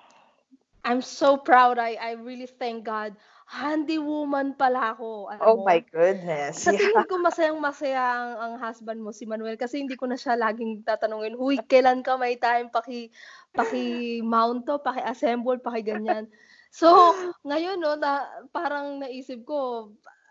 I'm 0.85 1.03
so 1.05 1.37
proud. 1.37 1.77
I 1.79 1.95
I 2.01 2.17
really 2.17 2.49
thank 2.49 2.89
God. 2.89 3.13
Handy 3.51 3.99
woman 4.01 4.55
pala 4.57 4.97
ako. 4.97 5.29
Alam 5.29 5.43
Oh 5.45 5.57
mo? 5.61 5.65
my 5.67 5.85
goodness. 5.93 6.65
Sa 6.65 6.73
tingin 6.73 7.05
ko 7.09 7.19
masayang 7.21 7.59
masaya 7.61 8.01
ang, 8.01 8.33
ang 8.39 8.55
husband 8.63 9.01
mo 9.03 9.11
si 9.13 9.25
Manuel 9.29 9.57
kasi 9.61 9.83
hindi 9.83 9.97
ko 9.99 10.07
na 10.09 10.17
siya 10.19 10.35
laging 10.39 10.83
tatanungin, 10.87 11.37
"Huy, 11.37 11.61
kailan 11.63 12.01
ka 12.05 12.17
may 12.17 12.37
time 12.41 12.69
paki 12.73 13.11
paki 13.55 14.21
mount 14.25 14.67
to, 14.67 14.79
paki 14.83 15.03
assemble, 15.05 15.59
paki 15.61 15.83
ganyan." 15.85 16.27
So, 16.71 17.15
ngayon 17.43 17.83
no, 17.83 17.99
na 17.99 18.23
parang 18.55 19.03
naisip 19.03 19.43
ko 19.43 19.91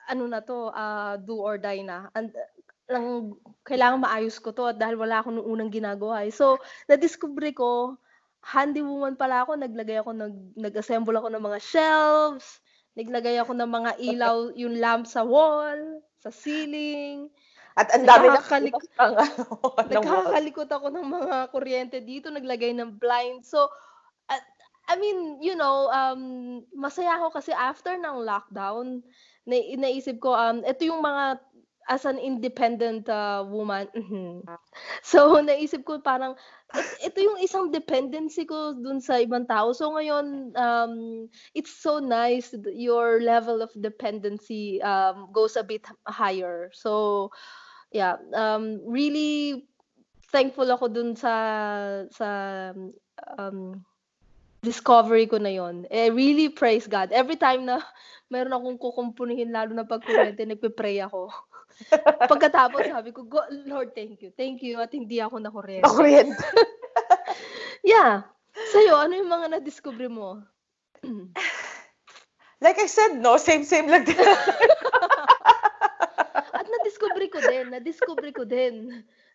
ano 0.10 0.24
na 0.26 0.42
to, 0.42 0.72
ah, 0.74 1.20
do 1.20 1.38
or 1.38 1.60
die 1.62 1.86
na. 1.86 2.10
And 2.16 2.34
lang 2.90 3.38
kailangan 3.62 4.02
maayos 4.02 4.42
ko 4.42 4.50
to 4.50 4.74
at 4.74 4.82
dahil 4.82 4.98
wala 4.98 5.22
ako 5.22 5.30
nung 5.30 5.50
unang 5.52 5.70
ginagawa. 5.70 6.26
eh. 6.26 6.34
So, 6.34 6.58
nadiskubre 6.90 7.54
ko 7.54 8.00
handy 8.42 8.82
woman 8.82 9.20
pala 9.20 9.44
ako, 9.46 9.60
naglagay 9.60 10.00
ako 10.00 10.16
nag 10.16 10.36
nag-assemble 10.56 11.16
ako 11.20 11.28
ng 11.30 11.44
mga 11.44 11.60
shelves, 11.60 12.64
naglagay 12.96 13.38
ako 13.38 13.52
ng 13.54 13.70
mga 13.70 13.92
ilaw, 14.00 14.38
yung 14.56 14.80
lamp 14.80 15.06
sa 15.06 15.22
wall, 15.28 16.02
sa 16.24 16.32
ceiling. 16.32 17.28
At 17.80 17.88
ang 17.96 18.04
dami 18.04 18.28
na 18.28 18.44
Nakakalik- 18.44 18.76
ng 19.00 19.16
ano. 19.16 19.24
Nagkakalikot 19.88 20.68
ako 20.68 20.88
ng 20.92 21.08
mga 21.08 21.36
kuryente 21.56 21.98
dito, 22.04 22.28
naglagay 22.28 22.76
ng 22.76 23.00
blind. 23.00 23.48
So, 23.48 23.72
at, 24.28 24.44
I 24.92 25.00
mean, 25.00 25.40
you 25.40 25.56
know, 25.56 25.88
um, 25.88 26.22
masaya 26.76 27.16
ako 27.16 27.40
kasi 27.40 27.56
after 27.56 27.96
ng 27.96 28.28
lockdown, 28.28 29.00
na, 29.48 29.56
naisip 29.80 30.20
ko, 30.20 30.36
um, 30.36 30.60
ito 30.68 30.84
yung 30.84 31.00
mga 31.00 31.40
as 31.90 32.06
an 32.06 32.22
independent 32.22 33.10
uh, 33.10 33.42
woman. 33.50 33.90
Mhm. 33.98 34.46
So 35.02 35.34
naisip 35.42 35.84
ko 35.84 35.98
parang 36.00 36.38
it, 36.78 37.10
ito 37.12 37.18
yung 37.26 37.42
isang 37.42 37.74
dependency 37.74 38.46
ko 38.46 38.78
dun 38.78 39.02
sa 39.02 39.18
ibang 39.18 39.50
tao. 39.50 39.74
So 39.74 39.90
ngayon 39.98 40.54
um 40.54 40.94
it's 41.58 41.74
so 41.74 41.98
nice 41.98 42.54
your 42.70 43.20
level 43.26 43.66
of 43.66 43.74
dependency 43.74 44.78
um 44.86 45.34
goes 45.34 45.58
a 45.58 45.66
bit 45.66 45.84
higher. 46.06 46.70
So 46.78 47.34
yeah, 47.92 48.18
um 48.34 48.82
really 48.86 49.66
thankful 50.30 50.68
ako 50.70 50.90
dun 50.90 51.18
sa 51.18 51.34
sa 52.14 52.30
um 53.38 53.82
discovery 54.60 55.24
ko 55.26 55.40
na 55.40 55.56
yon. 55.56 55.88
I 55.88 56.12
really 56.12 56.52
praise 56.52 56.84
God. 56.84 57.16
Every 57.16 57.40
time 57.40 57.64
na 57.64 57.80
meron 58.34 58.54
akong 58.54 58.78
kukumpunihin 58.78 59.56
lalo 59.56 59.72
na 59.74 59.88
pag 59.88 60.04
kuryente, 60.04 60.44
nagpe-pray 60.44 61.00
ako. 61.02 61.32
Pagkatapos 62.32 62.92
sabi 62.92 63.16
ko, 63.16 63.24
"Go- 63.24 63.48
Lord, 63.66 63.96
thank 63.96 64.20
you. 64.20 64.36
Thank 64.36 64.60
you 64.62 64.78
at 64.84 64.92
hindi 64.92 65.24
ako 65.24 65.40
nakuryente. 65.40 65.88
Nakuryente. 65.88 66.44
Yeah. 67.80 68.28
Sa'yo, 68.54 69.00
ano 69.00 69.16
yung 69.16 69.32
mga 69.32 69.56
na-discover 69.56 70.12
mo? 70.12 70.44
Like 72.60 72.76
I 72.76 72.92
said, 72.92 73.24
no, 73.24 73.40
same-same 73.40 73.88
lang 73.88 74.04
din. 74.04 74.20
At 77.40 77.48
ko 77.48 77.52
din, 77.56 77.66
na-discover 77.72 78.30
ko 78.36 78.44
din 78.44 78.76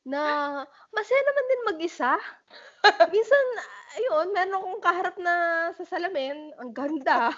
na 0.04 0.20
masaya 0.92 1.22
naman 1.24 1.44
din 1.48 1.68
mag-isa. 1.72 2.12
Minsan, 3.08 3.44
ayun, 3.96 4.26
meron 4.36 4.56
akong 4.60 4.84
kaharap 4.84 5.16
na 5.16 5.34
sa 5.72 5.84
salamin, 5.88 6.52
ang 6.60 6.76
ganda. 6.76 7.32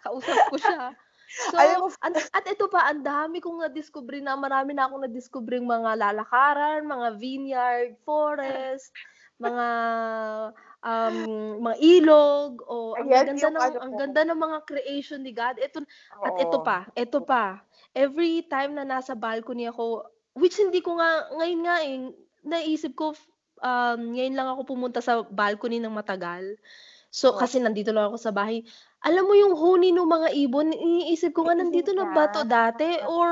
Kausap 0.00 0.48
ko 0.48 0.56
siya. 0.56 0.96
So, 1.30 1.54
mo, 1.54 1.92
an- 2.02 2.32
at 2.34 2.44
ito 2.48 2.66
pa, 2.66 2.90
ang 2.90 3.04
dami 3.04 3.38
kong 3.38 3.62
na-discover 3.62 4.18
na, 4.18 4.34
marami 4.34 4.74
na 4.74 4.88
akong 4.88 5.04
na-discover 5.04 5.60
mga 5.62 5.94
lalakaran, 6.00 6.88
mga 6.88 7.08
vineyard, 7.20 7.90
forest, 8.02 8.90
mga 9.38 9.66
um, 10.82 11.16
mga 11.64 11.76
ilog, 11.80 12.60
o 12.66 12.96
ang 12.96 13.08
Ayan 13.08 13.36
ganda 13.36 13.48
ng 13.52 13.62
ano 13.62 13.76
ang 13.80 13.94
ganda 13.94 14.22
ng 14.26 14.40
mga 14.40 14.58
creation 14.66 15.20
ni 15.22 15.32
God. 15.32 15.56
Ito 15.60 15.84
at 16.24 16.34
ito 16.40 16.58
pa, 16.64 16.78
ito 16.96 17.18
pa. 17.22 17.62
Every 17.94 18.46
time 18.46 18.78
na 18.78 18.86
nasa 18.86 19.18
balcony 19.18 19.66
ako, 19.66 20.06
which 20.38 20.56
hindi 20.62 20.78
ko 20.78 20.96
nga 20.98 21.26
ngayon 21.34 21.60
nga 21.66 21.76
eh, 21.82 21.96
naisip 22.46 22.94
ko 22.94 23.12
um, 23.60 24.00
ngayon 24.16 24.34
lang 24.36 24.48
ako 24.50 24.76
pumunta 24.76 25.00
sa 25.04 25.22
balcony 25.26 25.78
ng 25.78 25.92
matagal. 25.92 26.56
So 27.10 27.34
Oo. 27.34 27.38
kasi 27.42 27.58
nandito 27.58 27.90
lang 27.90 28.10
ako 28.10 28.18
sa 28.22 28.30
bahay. 28.30 28.62
Alam 29.02 29.32
mo 29.32 29.34
yung 29.34 29.54
huni 29.56 29.90
ng 29.90 30.06
mga 30.06 30.28
ibon, 30.46 30.70
iniisip 30.70 31.34
ko 31.34 31.48
nga 31.48 31.56
nandito 31.56 31.90
na 31.90 32.06
ba 32.12 32.28
to 32.30 32.44
dati 32.44 33.00
or 33.08 33.28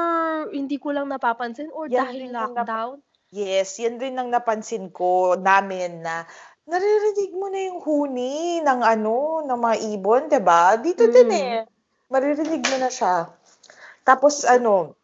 hindi 0.50 0.80
ko 0.80 0.90
lang 0.96 1.06
napapansin 1.12 1.70
or 1.70 1.86
Yan 1.86 2.08
dahil 2.08 2.16
din 2.16 2.24
yung 2.26 2.34
nap- 2.34 2.56
lockdown? 2.56 2.96
Yes, 3.28 3.76
yan 3.76 4.00
rin 4.00 4.16
ang 4.16 4.32
napansin 4.32 4.88
ko 4.88 5.36
namin 5.36 6.00
na 6.00 6.24
naririnig 6.64 7.36
mo 7.36 7.52
na 7.52 7.60
yung 7.60 7.80
huni 7.84 8.64
ng 8.64 8.80
ano, 8.80 9.44
ng 9.44 9.58
mga 9.60 9.76
ibon, 9.92 10.22
'di 10.32 10.40
ba? 10.40 10.80
Dito 10.80 11.04
din 11.04 11.28
Mm. 11.28 11.36
eh. 11.36 11.60
Maririnig 12.08 12.64
mo 12.64 12.76
na 12.80 12.88
siya. 12.88 13.28
Tapos 14.08 14.48
ano, 14.48 14.96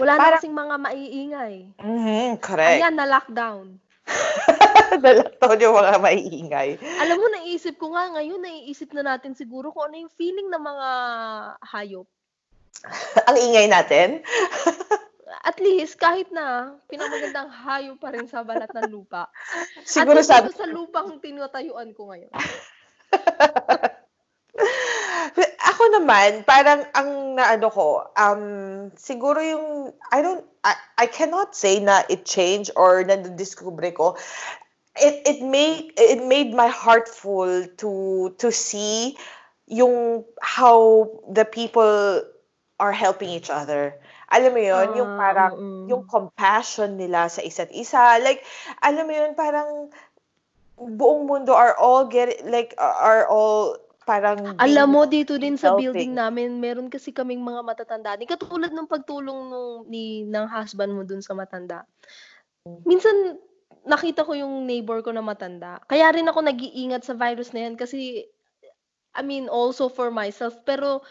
Wala 0.00 0.16
na 0.16 0.20
Parang- 0.20 0.40
kasing 0.40 0.56
mga 0.56 0.76
maiingay. 0.80 1.54
mhm, 1.84 2.40
correct. 2.40 2.80
Ayan, 2.80 2.96
na 2.96 3.04
lockdown. 3.04 3.76
Nalaktaw 5.04 5.52
yung 5.58 5.76
mga 5.76 6.00
maiingay. 6.00 6.68
Alam 6.80 7.16
mo, 7.20 7.26
naisip 7.28 7.76
ko 7.76 7.92
nga 7.92 8.08
ngayon, 8.16 8.40
naiisip 8.40 8.92
na 8.96 9.04
natin 9.04 9.36
siguro 9.36 9.68
kung 9.72 9.90
ano 9.90 10.06
yung 10.06 10.12
feeling 10.16 10.48
ng 10.48 10.62
mga 10.62 10.88
hayop. 11.60 12.08
Ang 13.28 13.36
ingay 13.36 13.66
natin. 13.68 14.22
At 15.48 15.58
least, 15.58 15.98
kahit 15.98 16.30
na, 16.30 16.76
pinamagandang 16.86 17.50
hayop 17.50 17.98
pa 17.98 18.14
rin 18.14 18.30
sa 18.30 18.46
balat 18.46 18.70
ng 18.72 18.88
lupa. 18.88 19.28
Siguro 19.82 20.22
At 20.22 20.24
least 20.24 20.30
sabi, 20.32 20.48
sa 20.54 20.66
lupang 20.70 21.18
tinatayuan 21.20 21.92
ko 21.92 22.14
ngayon. 22.14 22.30
Ako 25.62 25.82
naman, 25.98 26.44
parang 26.46 26.86
ang 26.94 27.34
naano 27.34 27.68
ko, 27.72 28.06
um, 28.14 28.90
siguro 28.94 29.42
yung, 29.42 29.92
I 30.12 30.22
don't, 30.22 30.44
I, 30.64 30.74
I 30.98 31.06
cannot 31.06 31.54
say 31.54 31.80
na 31.80 32.02
it 32.08 32.24
changed 32.24 32.70
or 32.76 33.02
na 33.04 33.16
discover 33.16 33.90
ko. 33.90 34.16
It, 34.96 35.26
it 35.28 35.44
made, 35.44 35.92
it 35.96 36.24
made 36.24 36.54
my 36.54 36.68
heart 36.68 37.08
full 37.08 37.66
to, 37.80 38.34
to 38.38 38.48
see 38.52 39.16
yung, 39.66 40.24
how 40.40 41.10
the 41.28 41.44
people 41.44 42.22
are 42.80 42.92
helping 42.92 43.28
each 43.28 43.50
other. 43.50 43.94
Alam 44.32 44.52
mo 44.56 44.60
yun, 44.60 44.88
yung 44.96 45.12
Ah, 45.14 45.20
parang, 45.20 45.52
mm. 45.56 45.84
yung 45.88 46.02
compassion 46.08 46.96
nila 46.96 47.28
sa 47.28 47.40
isa't 47.42 47.70
isa. 47.72 48.18
Like, 48.20 48.42
alam 48.82 49.06
mo 49.06 49.12
yun, 49.12 49.32
parang, 49.36 49.92
buong 50.76 51.24
mundo 51.24 51.56
are 51.56 51.72
all 51.80 52.04
get 52.04 52.44
like 52.44 52.76
are 52.76 53.24
all 53.32 53.80
parang 54.06 54.54
Alam 54.62 54.88
mo, 54.94 55.02
dito 55.04 55.34
din 55.34 55.58
sa 55.58 55.74
building 55.74 56.14
namin, 56.14 56.62
meron 56.62 56.86
kasi 56.86 57.10
kaming 57.10 57.42
mga 57.42 57.66
matatanda. 57.66 58.14
Di 58.14 58.22
katulad 58.24 58.70
ng 58.70 58.86
pagtulong 58.86 59.50
nung, 59.50 59.90
ni, 59.90 60.22
ng 60.22 60.46
husband 60.46 60.94
mo 60.94 61.02
dun 61.02 61.18
sa 61.18 61.34
matanda. 61.34 61.82
Minsan, 62.86 63.42
nakita 63.82 64.22
ko 64.22 64.38
yung 64.38 64.62
neighbor 64.62 65.02
ko 65.02 65.10
na 65.10 65.26
matanda. 65.26 65.82
Kaya 65.90 66.14
rin 66.14 66.30
ako 66.30 66.38
nag-iingat 66.46 67.02
sa 67.02 67.18
virus 67.18 67.50
na 67.50 67.66
yan 67.66 67.74
kasi, 67.74 68.30
I 69.18 69.26
mean, 69.26 69.50
also 69.50 69.90
for 69.90 70.14
myself. 70.14 70.54
Pero, 70.62 71.02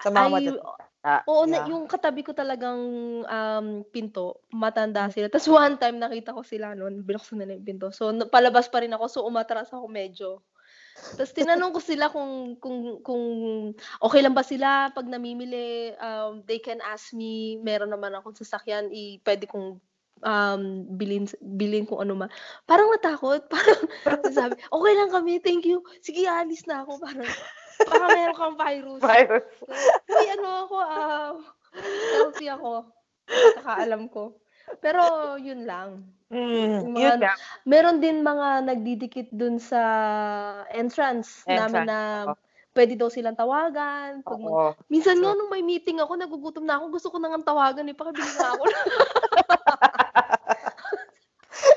Sa 0.00 0.08
mga 0.08 0.28
I, 0.28 0.32
matatanda, 0.32 0.80
oo, 1.28 1.44
na, 1.44 1.64
yeah. 1.64 1.68
yung 1.72 1.84
katabi 1.88 2.20
ko 2.24 2.32
talagang 2.32 2.80
um, 3.24 3.68
pinto, 3.88 4.44
matanda 4.52 5.08
sila. 5.12 5.28
Tapos 5.28 5.48
one 5.48 5.76
time, 5.76 5.96
nakita 5.96 6.32
ko 6.32 6.40
sila 6.44 6.72
noon, 6.76 7.04
binuksan 7.04 7.40
nila 7.40 7.56
yung 7.56 7.68
pinto. 7.68 7.88
So, 7.92 8.12
na- 8.12 8.28
palabas 8.28 8.68
pa 8.68 8.80
rin 8.80 8.92
ako. 8.92 9.04
So, 9.08 9.20
umatras 9.24 9.72
ako 9.72 9.88
medyo. 9.88 10.40
Tapos 11.16 11.32
tinanong 11.34 11.72
ko 11.74 11.80
sila 11.80 12.12
kung 12.12 12.56
kung 12.60 13.00
kung 13.04 13.24
okay 14.00 14.20
lang 14.20 14.36
ba 14.36 14.44
sila 14.44 14.92
pag 14.92 15.08
namimili, 15.08 15.94
um, 15.98 16.44
they 16.44 16.60
can 16.60 16.78
ask 16.84 17.12
me, 17.16 17.58
meron 17.60 17.92
naman 17.92 18.14
akong 18.14 18.36
sasakyan, 18.36 18.88
i 18.92 19.18
pwede 19.24 19.48
kong 19.48 19.80
um, 20.24 20.62
bilhin 20.96 21.28
bilhin 21.40 21.88
kung 21.88 22.00
ano 22.00 22.16
man. 22.16 22.30
Parang 22.64 22.92
natakot, 22.92 23.48
parang 24.06 24.24
sabi, 24.32 24.56
okay 24.56 24.92
lang 24.96 25.10
kami, 25.12 25.40
thank 25.40 25.64
you. 25.64 25.84
Sige, 26.04 26.24
alis 26.28 26.64
na 26.68 26.84
ako. 26.84 27.00
Parang, 27.00 27.28
baka 27.84 28.06
meron 28.12 28.36
kang 28.36 28.56
virus. 28.56 29.00
Virus. 29.00 29.44
So, 29.60 29.64
uy, 30.16 30.26
ano 30.36 30.48
ako, 30.68 30.76
ah, 30.80 31.32
healthy 32.16 32.46
ako. 32.48 32.88
Kakaalam 33.60 34.10
ko. 34.10 34.39
Pero, 34.78 35.34
yun 35.42 35.66
lang. 35.66 36.06
Mm, 36.30 36.94
mga- 36.94 37.02
yun 37.02 37.18
nga. 37.18 37.34
Meron 37.66 37.98
din 37.98 38.22
mga 38.22 38.62
nagdidikit 38.62 39.28
dun 39.34 39.58
sa 39.58 39.82
entrance, 40.70 41.42
namin 41.42 41.82
Entrance, 41.82 41.90
na 41.90 41.98
oo. 42.30 42.38
pwede 42.70 42.94
daw 42.94 43.10
silang 43.10 43.34
tawagan. 43.34 44.22
Pag 44.22 44.38
mag- 44.38 44.54
Oo. 44.54 44.70
Minsan 44.86 45.18
nga 45.18 45.34
nung 45.34 45.50
may 45.50 45.66
meeting 45.66 45.98
ako, 45.98 46.14
nagugutom 46.14 46.62
na 46.62 46.78
ako, 46.78 46.94
gusto 46.94 47.08
ko 47.10 47.18
nang 47.18 47.42
tawagan 47.42 47.90
eh, 47.90 47.98
pakibili 47.98 48.22
nga 48.38 48.54
ako. 48.54 48.64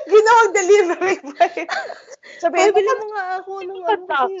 Ginawang 0.06 0.52
delivery 0.54 1.14
yun? 1.18 1.68
Sabi, 2.38 2.54
pakibili 2.62 2.92
mo 2.94 3.06
nga 3.10 3.26
ako 3.42 3.50
ng 3.66 3.82
ano 3.82 4.04
kasi. 4.06 4.34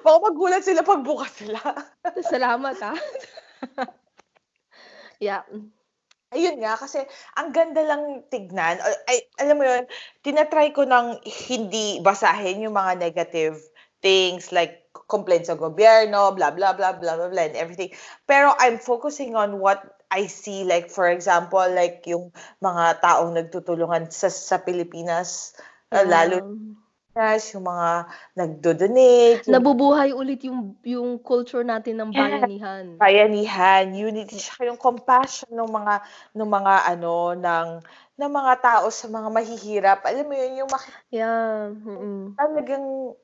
baka 0.00 0.18
magulat 0.32 0.62
sila 0.64 0.80
pag 0.80 1.04
bukas 1.04 1.32
sila. 1.36 1.60
Salamat 2.24 2.76
ah. 2.82 2.96
yeah. 5.22 5.44
Ayun 6.34 6.58
nga, 6.58 6.74
kasi 6.74 6.98
ang 7.38 7.54
ganda 7.54 7.86
lang 7.86 8.26
tignan. 8.32 8.82
Ay, 9.06 9.30
alam 9.38 9.62
mo 9.62 9.64
yun, 9.64 9.84
tinatry 10.26 10.74
ko 10.74 10.82
nang 10.82 11.22
hindi 11.22 12.02
basahin 12.02 12.66
yung 12.66 12.74
mga 12.74 12.98
negative 12.98 13.62
things 14.02 14.50
like 14.50 14.86
complaints 15.06 15.46
sa 15.46 15.54
gobyerno, 15.54 16.34
blah, 16.34 16.50
blah, 16.50 16.74
blah, 16.74 16.98
blah, 16.98 17.14
blah, 17.14 17.30
blah, 17.30 17.46
and 17.46 17.54
everything. 17.54 17.94
Pero 18.26 18.50
I'm 18.58 18.82
focusing 18.82 19.38
on 19.38 19.62
what 19.62 19.82
I 20.10 20.26
see, 20.26 20.66
like 20.66 20.90
for 20.90 21.06
example, 21.10 21.62
like 21.62 22.02
yung 22.10 22.34
mga 22.58 23.02
taong 23.02 23.34
nagtutulungan 23.34 24.10
sa, 24.10 24.26
sa 24.26 24.62
Pilipinas, 24.62 25.54
uh, 25.94 26.02
lalo 26.02 26.42
Na 27.16 27.32
yung 27.40 27.64
mga 27.64 27.88
nagdo-donate, 28.36 29.48
yung 29.48 29.64
nabubuhay 29.64 30.10
ulit 30.10 30.42
yung 30.42 30.74
yung 30.82 31.18
culture 31.22 31.62
natin 31.62 31.94
ng 32.02 32.10
bayanihan. 32.12 32.86
bayanihan, 33.00 33.92
unity, 33.92 34.36
tsaka 34.40 34.64
yung 34.68 34.80
compassion 34.80 35.52
ng 35.52 35.68
mga 35.68 35.94
ng 36.36 36.48
mga 36.48 36.74
ano 36.96 37.36
ng 37.36 37.68
ng 38.20 38.30
mga 38.32 38.52
tao 38.64 38.86
sa 38.88 39.06
mga 39.08 39.28
mahihirap. 39.32 40.00
Alam 40.08 40.26
mo 40.32 40.34
yun, 40.36 40.64
yung 40.64 40.70
makita 40.72 40.96
Yeah. 41.10 41.70
mm 41.70 42.36
talagang 42.36 43.16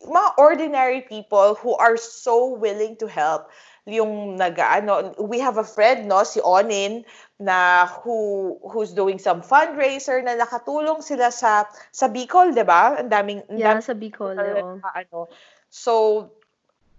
mga 0.00 0.30
ordinary 0.40 1.00
people 1.04 1.54
who 1.60 1.76
are 1.76 1.96
so 1.96 2.48
willing 2.56 2.96
to 2.96 3.06
help. 3.08 3.48
Yung 3.90 4.38
nag-ano, 4.38 5.18
we 5.18 5.42
have 5.42 5.58
a 5.58 5.66
friend, 5.66 6.06
no, 6.06 6.22
si 6.22 6.38
Onin, 6.38 7.02
na 7.40 7.88
who 7.88 8.54
who's 8.62 8.92
doing 8.92 9.16
some 9.18 9.40
fundraiser 9.40 10.20
na 10.20 10.36
nakatulong 10.36 11.00
sila 11.00 11.32
sa 11.32 11.64
sa 11.90 12.06
Bicol, 12.06 12.52
'di 12.52 12.62
ba? 12.68 13.00
Ang 13.00 13.10
daming 13.10 13.40
Yeah, 13.50 13.74
daming 13.74 13.86
sa 13.86 13.96
Bicol. 13.96 14.36
Uh, 14.36 14.76
ano. 14.94 15.26
So, 15.72 15.92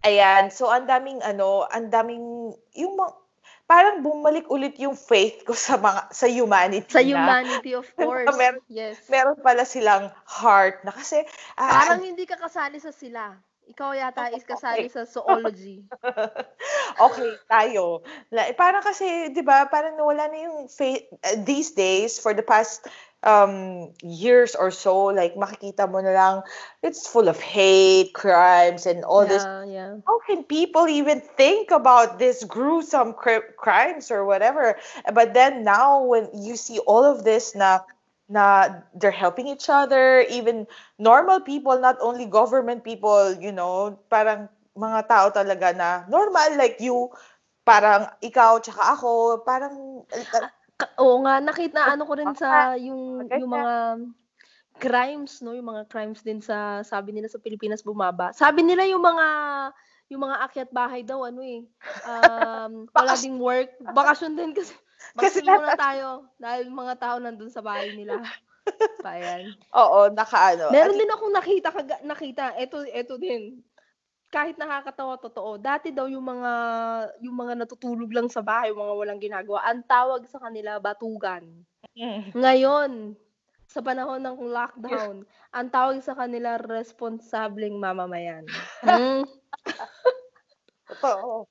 ayan. 0.02 0.50
So, 0.50 0.68
ang 0.74 0.90
daming, 0.90 1.22
ano, 1.22 1.70
ang 1.70 1.94
daming, 1.94 2.56
yung 2.74 2.96
parang 3.70 4.04
bumalik 4.04 4.52
ulit 4.52 4.76
yung 4.84 5.00
faith 5.00 5.48
ko 5.48 5.56
sa 5.56 5.80
mga 5.80 6.12
sa 6.12 6.28
humanity 6.28 6.92
Sa 6.92 7.00
na. 7.00 7.08
humanity, 7.08 7.72
of 7.72 7.88
course. 8.00 8.28
meron, 8.36 8.60
Yes. 8.68 9.00
meron 9.08 9.40
pala 9.40 9.64
silang 9.64 10.12
heart 10.28 10.84
na 10.84 10.92
kasi 10.92 11.24
ah, 11.56 11.88
Parang 11.88 12.04
hindi 12.04 12.28
ka 12.28 12.36
kasali 12.36 12.84
sa 12.84 12.92
sila. 12.92 13.32
Ikaw 13.70 13.92
yata 13.94 14.34
is 14.34 14.44
kasali 14.50 14.90
sa 14.90 15.06
zoology. 15.06 15.86
okay 17.06 17.30
tayo. 17.46 18.02
Parang 18.58 18.82
kasi, 18.82 19.30
'di 19.30 19.44
ba, 19.46 19.70
parang 19.70 19.96
nawala 20.00 20.32
na 20.32 20.38
yung 20.42 20.58
faith 20.72 21.06
uh, 21.22 21.38
these 21.46 21.78
days 21.78 22.18
for 22.18 22.34
the 22.34 22.44
past 22.44 22.90
um 23.22 23.94
years 24.02 24.58
or 24.58 24.74
so 24.74 25.14
like 25.14 25.38
makikita 25.38 25.86
mo 25.86 26.02
na 26.02 26.10
lang 26.10 26.36
it's 26.82 27.06
full 27.06 27.30
of 27.30 27.38
hate, 27.38 28.14
crimes 28.18 28.90
and 28.90 29.06
all 29.06 29.30
this 29.30 29.46
Yeah, 29.46 29.64
yeah. 29.66 29.94
how 30.10 30.18
can 30.26 30.42
people 30.42 30.90
even 30.90 31.22
think 31.38 31.70
about 31.70 32.18
this 32.18 32.42
gruesome 32.42 33.14
cri- 33.14 33.54
crimes 33.62 34.10
or 34.10 34.26
whatever 34.26 34.74
but 35.14 35.38
then 35.38 35.62
now 35.62 36.02
when 36.02 36.34
you 36.34 36.58
see 36.58 36.82
all 36.90 37.06
of 37.06 37.22
this 37.22 37.54
na 37.54 37.86
na 38.32 38.80
they're 38.96 39.12
helping 39.12 39.52
each 39.52 39.68
other 39.68 40.24
even 40.32 40.64
normal 40.96 41.44
people 41.44 41.76
not 41.76 42.00
only 42.00 42.24
government 42.24 42.80
people 42.80 43.36
you 43.44 43.52
know 43.52 43.92
parang 44.08 44.48
mga 44.72 45.04
tao 45.12 45.28
talaga 45.28 45.76
na 45.76 46.08
normal 46.08 46.56
like 46.56 46.80
you 46.80 47.12
parang 47.68 48.08
ikaw 48.24 48.56
tsaka 48.64 48.96
ako 48.96 49.44
parang 49.44 50.08
uh, 50.08 50.48
Oo 50.98 51.22
nga, 51.26 51.38
nakita 51.42 51.94
ano 51.94 52.04
ko 52.10 52.14
rin 52.18 52.34
sa 52.34 52.74
yung 52.78 53.26
yung 53.30 53.52
mga 53.52 53.74
crimes, 54.82 55.42
no? 55.46 55.54
Yung 55.54 55.70
mga 55.70 55.86
crimes 55.92 56.26
din 56.26 56.42
sa 56.42 56.82
sabi 56.82 57.14
nila 57.14 57.30
sa 57.30 57.38
Pilipinas 57.38 57.86
bumaba. 57.86 58.34
Sabi 58.34 58.66
nila 58.66 58.86
yung 58.90 59.04
mga 59.04 59.28
yung 60.12 60.22
mga 60.28 60.38
akyat 60.50 60.70
bahay 60.74 61.02
daw 61.06 61.24
ano 61.24 61.40
eh. 61.46 61.64
Um, 62.04 62.86
wala 62.98 63.14
ding 63.16 63.38
work. 63.38 63.72
Bakasyon 63.94 64.34
din 64.36 64.52
kasi. 64.58 64.74
Kasi 65.18 65.44
muna 65.44 65.76
tayo 65.76 66.30
dahil 66.38 66.72
mga 66.72 66.96
tao 66.98 67.16
nandun 67.18 67.52
sa 67.52 67.62
bahay 67.64 67.94
nila. 67.96 68.22
Pa 69.02 69.18
yan. 69.18 69.58
oo 69.74 70.14
nakaano 70.14 70.70
Meron 70.70 70.94
din 70.94 71.10
akong 71.10 71.34
nakita 71.34 71.70
kaga- 71.74 72.04
nakita. 72.06 72.54
Ito 72.56 72.86
ito 72.86 73.18
din. 73.18 73.66
Kahit 74.32 74.56
nakakatawa 74.56 75.18
totoo. 75.20 75.60
Dati 75.60 75.92
daw 75.92 76.08
yung 76.08 76.24
mga 76.24 76.54
yung 77.26 77.36
mga 77.36 77.54
natutulog 77.66 78.08
lang 78.14 78.30
sa 78.32 78.40
bahay, 78.40 78.72
yung 78.72 78.80
mga 78.80 78.96
walang 78.96 79.20
ginagawa, 79.20 79.66
ang 79.68 79.84
tawag 79.84 80.24
sa 80.30 80.40
kanila 80.40 80.80
batugan. 80.80 81.44
Mm. 81.98 82.32
Ngayon, 82.32 82.92
sa 83.72 83.80
panahon 83.80 84.20
ng 84.20 84.38
lockdown, 84.52 85.24
ang 85.58 85.68
tawag 85.72 86.00
sa 86.04 86.16
kanila 86.16 86.60
responsableng 86.60 87.76
mamamayan. 87.80 88.44
Hmm? 88.82 89.24
Totoo. 90.92 91.48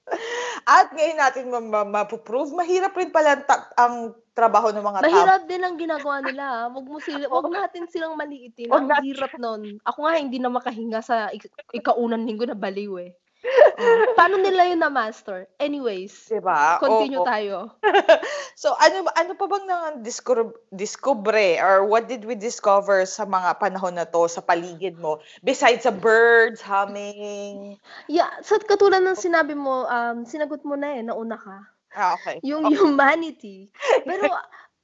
At 0.62 0.92
ngayon 0.92 1.18
natin 1.18 1.44
ma- 1.48 1.64
ma- 1.64 1.90
mapuprove, 1.96 2.52
mahirap 2.52 2.92
rin 2.92 3.08
pala 3.08 3.40
ta- 3.40 3.72
ang 3.74 4.12
trabaho 4.30 4.68
ng 4.68 4.80
mga 4.80 4.98
tao. 5.00 5.06
Mahirap 5.06 5.42
din 5.44 5.62
ang 5.62 5.76
ginagawa 5.76 6.16
nila. 6.20 6.44
ah. 6.44 6.66
Wag 6.68 6.86
mo 6.86 6.98
sila, 6.98 7.24
wag 7.26 7.48
natin 7.48 7.84
silang 7.86 8.14
maliitin. 8.14 8.68
Wag 8.68 8.84
Ang 8.84 8.88
natin. 8.88 9.04
hirap 9.06 9.32
nun. 9.36 9.62
Ako 9.82 9.98
nga 10.00 10.14
hindi 10.16 10.36
na 10.36 10.48
makahinga 10.48 11.00
sa 11.00 11.28
ik- 11.28 11.48
ikaunang 11.72 12.24
linggo 12.24 12.44
na 12.44 12.54
baliw 12.54 13.00
eh. 13.00 13.10
Oh. 13.40 14.12
Paano 14.12 14.36
nila 14.36 14.68
yun 14.68 14.84
na 14.84 14.92
master? 14.92 15.48
Anyways, 15.56 16.28
Diba? 16.28 16.76
continue 16.76 17.24
Oo. 17.24 17.28
tayo. 17.28 17.56
So 18.60 18.76
ano 18.76 19.08
ano 19.16 19.32
pa 19.40 19.48
bang 19.48 19.64
nang 19.64 20.04
discover, 20.04 20.52
discover 20.68 21.32
or 21.64 21.88
what 21.88 22.04
did 22.12 22.28
we 22.28 22.36
discover 22.36 23.08
sa 23.08 23.24
mga 23.24 23.56
panahon 23.56 23.96
na 23.96 24.04
to 24.04 24.28
sa 24.28 24.44
paligid 24.44 25.00
mo 25.00 25.16
besides 25.40 25.88
sa 25.88 25.94
birds 25.94 26.60
humming? 26.60 27.80
Yeah, 28.04 28.28
sa 28.44 28.60
katulad 28.60 29.00
ng 29.00 29.16
sinabi 29.16 29.56
mo, 29.56 29.88
um, 29.88 30.28
sinagot 30.28 30.60
mo 30.60 30.76
na 30.76 30.92
eh, 30.92 31.00
nauna 31.00 31.40
ka. 31.40 31.56
Ah, 31.96 32.20
okay. 32.20 32.36
yung 32.44 32.68
humanity. 32.68 33.72
Pero 34.08 34.28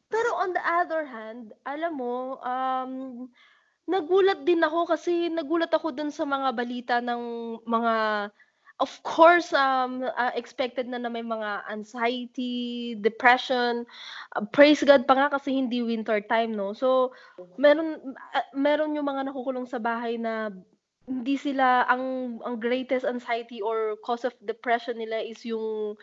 pero 0.09 0.31
on 0.41 0.57
the 0.57 0.63
other 0.65 1.05
hand, 1.05 1.53
alam 1.69 2.01
mo, 2.01 2.41
um, 2.41 3.27
nagulat 3.91 4.43
din 4.43 4.63
ako 4.63 4.89
kasi 4.89 5.29
nagulat 5.31 5.71
ako 5.71 5.93
dun 5.93 6.11
sa 6.11 6.27
mga 6.27 6.49
balita 6.55 6.97
ng 7.03 7.23
mga 7.67 7.95
of 8.81 8.93
course 9.03 9.53
um 9.57 10.05
uh, 10.05 10.33
expected 10.37 10.85
na 10.89 11.01
na 11.01 11.09
may 11.09 11.25
mga 11.25 11.65
anxiety, 11.73 12.97
depression. 13.01 13.89
Uh, 14.37 14.45
praise 14.53 14.85
God 14.85 15.09
pa 15.09 15.17
nga 15.17 15.29
kasi 15.33 15.57
hindi 15.57 15.81
winter 15.81 16.21
time 16.21 16.53
no. 16.53 16.77
So 16.77 17.17
meron 17.57 18.17
uh, 18.37 18.47
meron 18.53 18.97
yung 18.97 19.09
mga 19.09 19.33
nakukulong 19.33 19.69
sa 19.69 19.81
bahay 19.81 20.21
na 20.21 20.53
hindi 21.07 21.39
sila 21.39 21.87
ang 21.87 22.37
ang 22.43 22.59
greatest 22.59 23.07
anxiety 23.07 23.63
or 23.63 23.95
cause 24.03 24.27
of 24.27 24.35
depression 24.43 24.99
nila 24.99 25.23
is 25.23 25.39
yung 25.47 25.95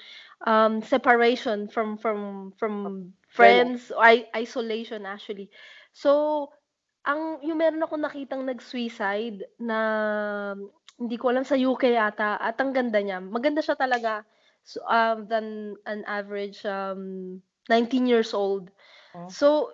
um 0.47 0.79
separation 0.79 1.67
from 1.67 1.99
from 1.99 2.51
from 2.55 3.11
friends 3.27 3.91
I, 3.99 4.31
isolation 4.31 5.03
actually 5.03 5.51
so 5.91 6.47
ang 7.03 7.43
yung 7.43 7.59
meron 7.59 7.83
ako 7.83 7.99
nakitang 7.99 8.47
nag-suicide 8.47 9.43
na 9.59 10.55
hindi 10.99 11.15
ko 11.17 11.33
alam 11.33 11.45
sa 11.45 11.57
UK 11.57 11.97
yata 11.97 12.37
at 12.37 12.57
ang 12.61 12.71
ganda 12.73 12.99
niya 13.01 13.19
maganda 13.21 13.61
siya 13.61 13.77
talaga 13.77 14.23
so, 14.63 14.79
um, 14.85 15.25
than 15.27 15.77
an 15.89 16.05
average 16.05 16.63
um 16.65 17.39
19 17.69 18.05
years 18.09 18.31
old 18.33 18.69
Oh. 19.13 19.29
so 19.29 19.69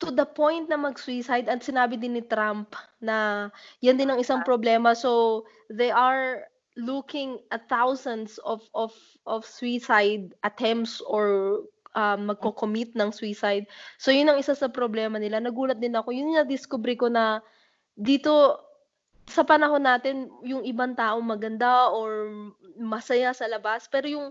to 0.00 0.08
the 0.08 0.24
point 0.24 0.72
na 0.72 0.80
mag-suicide 0.80 1.44
at 1.44 1.60
sinabi 1.60 2.00
din 2.00 2.16
ni 2.16 2.24
Trump 2.24 2.72
na 3.04 3.50
yan 3.84 4.00
din 4.00 4.08
ang 4.08 4.16
isang 4.16 4.40
problema 4.40 4.96
so 4.96 5.44
they 5.68 5.92
are 5.92 6.48
looking 6.78 7.36
at 7.50 7.66
thousands 7.68 8.38
of 8.46 8.62
of 8.72 8.94
of 9.26 9.42
suicide 9.44 10.32
attempts 10.46 11.02
or 11.04 11.60
um, 11.98 12.30
magko-commit 12.30 12.94
ng 12.94 13.10
suicide. 13.10 13.66
So 13.98 14.14
yun 14.14 14.30
ang 14.30 14.38
isa 14.38 14.54
sa 14.54 14.70
problema 14.70 15.18
nila. 15.18 15.42
Nagulat 15.42 15.82
din 15.82 15.98
ako. 15.98 16.14
Yun 16.14 16.30
yung 16.30 16.38
na-discover 16.46 16.94
ko 16.94 17.10
na 17.10 17.42
dito 17.98 18.54
sa 19.28 19.44
panahon 19.46 19.84
natin 19.84 20.28
yung 20.42 20.64
ibang 20.64 20.96
tao 20.96 21.20
maganda 21.22 21.88
or 21.92 22.32
masaya 22.80 23.32
sa 23.36 23.46
labas 23.48 23.86
pero 23.88 24.06
yung 24.08 24.28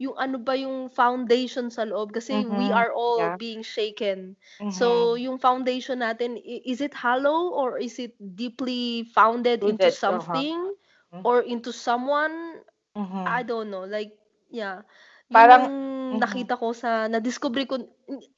yung 0.00 0.16
ano 0.18 0.40
ba 0.40 0.56
yung 0.56 0.88
foundation 0.90 1.68
sa 1.70 1.84
loob 1.86 2.10
kasi 2.12 2.44
we 2.48 2.68
Mhm. 2.68 2.74
are 2.74 2.90
all 2.92 3.28
Yeah. 3.28 3.36
being 3.36 3.62
shaken. 3.62 4.34
Mhm. 4.60 4.72
So 4.72 5.14
yung 5.20 5.38
foundation 5.38 6.00
natin 6.02 6.36
is 6.40 6.80
it 6.80 6.94
hollow 6.96 7.52
or 7.54 7.78
is 7.78 7.98
it 8.00 8.16
deeply 8.18 9.04
founded 9.12 9.62
into 9.62 9.88
Rooted, 9.88 10.00
uh-huh. 10.08 10.44
something 10.44 10.74
Mhm. 11.12 11.26
or 11.26 11.42
into 11.44 11.72
someone? 11.72 12.64
Mhm. 12.94 13.28
I 13.28 13.42
don't 13.44 13.70
know. 13.70 13.84
Like 13.84 14.12
yeah. 14.50 14.82
Parang- 15.30 15.70
yung 16.10 16.18
mhm. 16.18 16.26
nakita 16.26 16.58
ko 16.58 16.74
sa 16.74 17.06
na-discover 17.06 17.62
ko 17.70 17.78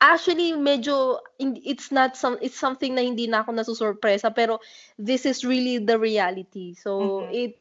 actually 0.04 0.52
medyo 0.52 1.16
it's 1.40 1.88
not 1.88 2.12
some 2.20 2.36
it's 2.44 2.60
something 2.60 2.92
na 2.92 3.00
hindi 3.00 3.24
na 3.24 3.40
ako 3.40 3.56
nasusurpresa 3.56 4.28
pero 4.28 4.60
this 5.00 5.24
is 5.24 5.40
really 5.40 5.80
the 5.80 5.96
reality. 5.96 6.76
So 6.76 7.24
Mhm. 7.24 7.32
it 7.32 7.52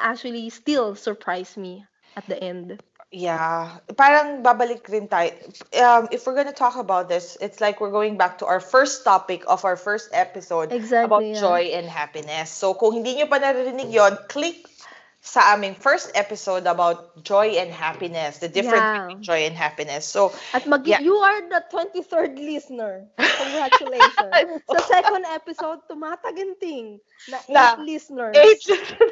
actually 0.00 0.48
still 0.48 0.96
surprised 0.96 1.60
me 1.60 1.84
at 2.16 2.24
the 2.32 2.40
end. 2.40 2.80
Yeah, 3.08 3.80
parang 3.96 4.44
babalik 4.44 4.84
rin 4.84 5.08
tayo. 5.08 5.32
Um, 5.72 6.12
if 6.12 6.28
we're 6.28 6.36
gonna 6.36 6.52
talk 6.52 6.76
about 6.76 7.08
this, 7.08 7.40
it's 7.40 7.56
like 7.56 7.80
we're 7.80 7.92
going 7.92 8.20
back 8.20 8.36
to 8.44 8.46
our 8.46 8.60
first 8.60 9.00
topic 9.00 9.48
of 9.48 9.64
our 9.64 9.80
first 9.80 10.12
episode 10.12 10.76
Exactly. 10.76 11.08
about 11.08 11.24
yeah. 11.24 11.40
joy 11.40 11.62
and 11.72 11.88
happiness. 11.88 12.52
So 12.52 12.76
kung 12.76 13.00
hindi 13.00 13.16
nyo 13.16 13.24
pa 13.24 13.40
naririnig 13.40 13.88
yon, 13.88 14.12
click 14.28 14.68
sa 15.28 15.52
aming 15.52 15.76
first 15.76 16.08
episode 16.16 16.64
about 16.64 17.12
joy 17.20 17.60
and 17.60 17.68
happiness, 17.68 18.40
the 18.40 18.48
difference 18.48 18.80
Yeah. 18.80 19.04
between 19.04 19.20
joy 19.20 19.40
and 19.44 19.52
happiness. 19.52 20.08
So, 20.08 20.32
At 20.56 20.64
mag 20.64 20.88
Yeah. 20.88 21.04
you 21.04 21.20
are 21.20 21.44
the 21.44 21.60
23rd 21.68 22.40
listener. 22.40 23.04
Congratulations. 23.20 24.64
sa 24.72 24.80
second 24.88 25.28
episode, 25.28 25.84
tumataginting 25.84 27.04
na 27.28 27.44
8 27.44 27.52
Na- 27.52 27.76
listeners. 27.76 28.32
eight. 28.40 28.64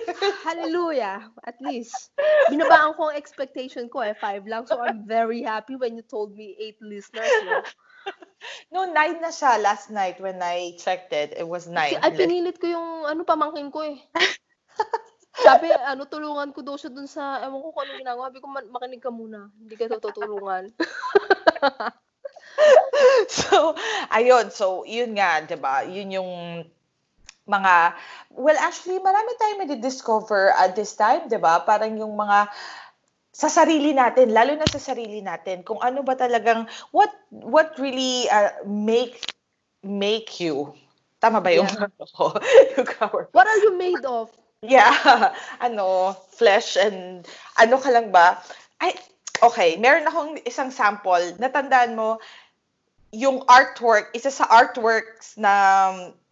Hallelujah. 0.48 1.29
At 1.44 1.61
least. 1.61 1.92
Binabaan 2.48 2.96
ko 2.96 3.12
ang 3.12 3.16
expectation 3.20 3.92
ko 3.92 4.00
eh. 4.00 4.16
5 4.16 4.48
lang. 4.48 4.64
So 4.64 4.81
I'm 4.81 5.05
very 5.05 5.44
happy 5.44 5.76
when 5.76 6.00
you 6.00 6.05
told 6.09 6.33
me 6.33 6.57
8 6.57 6.81
listeners. 6.81 7.29
No? 7.44 7.61
no, 8.72 8.81
nine 8.88 9.20
na 9.20 9.29
siya 9.29 9.61
last 9.61 9.92
night 9.92 10.16
when 10.16 10.40
I 10.40 10.81
checked 10.81 11.12
it. 11.12 11.37
It 11.37 11.44
was 11.44 11.68
nine. 11.68 12.00
Ay, 12.00 12.16
pinilit 12.16 12.57
ko 12.57 12.72
yung 12.72 12.88
ano 13.05 13.20
pamangkin 13.29 13.68
ko 13.68 13.85
eh. 13.85 14.00
Sabi, 15.37 15.68
ano, 15.72 16.09
tulungan 16.09 16.49
ko 16.53 16.64
daw 16.64 16.77
siya 16.81 16.88
dun 16.88 17.09
sa, 17.09 17.44
ewan 17.44 17.61
ko 17.61 17.68
kung 17.72 17.85
anong 17.85 18.01
ginagawa. 18.01 18.29
Sabi 18.33 18.40
ko, 18.40 18.49
"Ma- 18.49 18.72
makinig 18.72 19.05
ka 19.05 19.12
muna. 19.12 19.53
Hindi 19.61 19.75
ka 19.77 20.01
tutulungan. 20.01 20.72
so, 23.29 23.77
ayun. 24.09 24.49
So, 24.49 24.88
yun 24.88 25.12
nga, 25.16 25.44
'di 25.44 25.57
ba? 25.61 25.85
Yun 25.85 26.16
yung 26.16 26.31
mga 27.46 27.94
well 28.35 28.59
actually 28.59 28.99
marami 28.99 29.31
tayong 29.38 29.62
madi-discover 29.62 30.51
at 30.57 30.75
this 30.75 30.99
time, 30.99 31.31
'di 31.31 31.38
ba? 31.38 31.62
Parang 31.62 31.94
yung 31.94 32.16
mga 32.16 32.51
sa 33.37 33.53
sarili 33.53 33.92
natin, 33.92 34.33
lalo 34.33 34.57
na 34.57 34.64
sa 34.64 34.81
sarili 34.81 35.20
natin, 35.20 35.61
kung 35.61 35.77
ano 35.85 36.01
ba 36.01 36.16
talagang 36.16 36.64
what 36.96 37.12
what 37.31 37.77
really 37.77 38.25
uh, 38.33 38.57
make 38.64 39.20
make 39.85 40.40
you 40.40 40.72
Tama 41.16 41.40
ba 41.40 41.51
yung 41.53 41.68
Yeah. 41.68 41.88
ko? 42.12 42.37
yung 42.77 42.87
cover? 42.87 43.29
What 43.33 43.49
are 43.49 43.61
you 43.64 43.72
made 43.77 44.05
of? 44.05 44.29
Yeah, 44.64 44.92
ano, 45.66 46.16
flesh 46.33 46.81
and 46.81 47.29
ano 47.61 47.77
ka 47.77 47.90
lang 47.92 48.12
ba? 48.12 48.40
I 48.81 48.97
Okay, 49.37 49.77
meron 49.77 50.09
akong 50.09 50.40
isang 50.49 50.73
sample. 50.73 51.37
Natandaan 51.37 51.92
mo, 51.92 52.16
yung 53.12 53.45
artwork, 53.47 54.11
isa 54.16 54.33
sa 54.33 54.49
artworks 54.49 55.37
na 55.38 55.53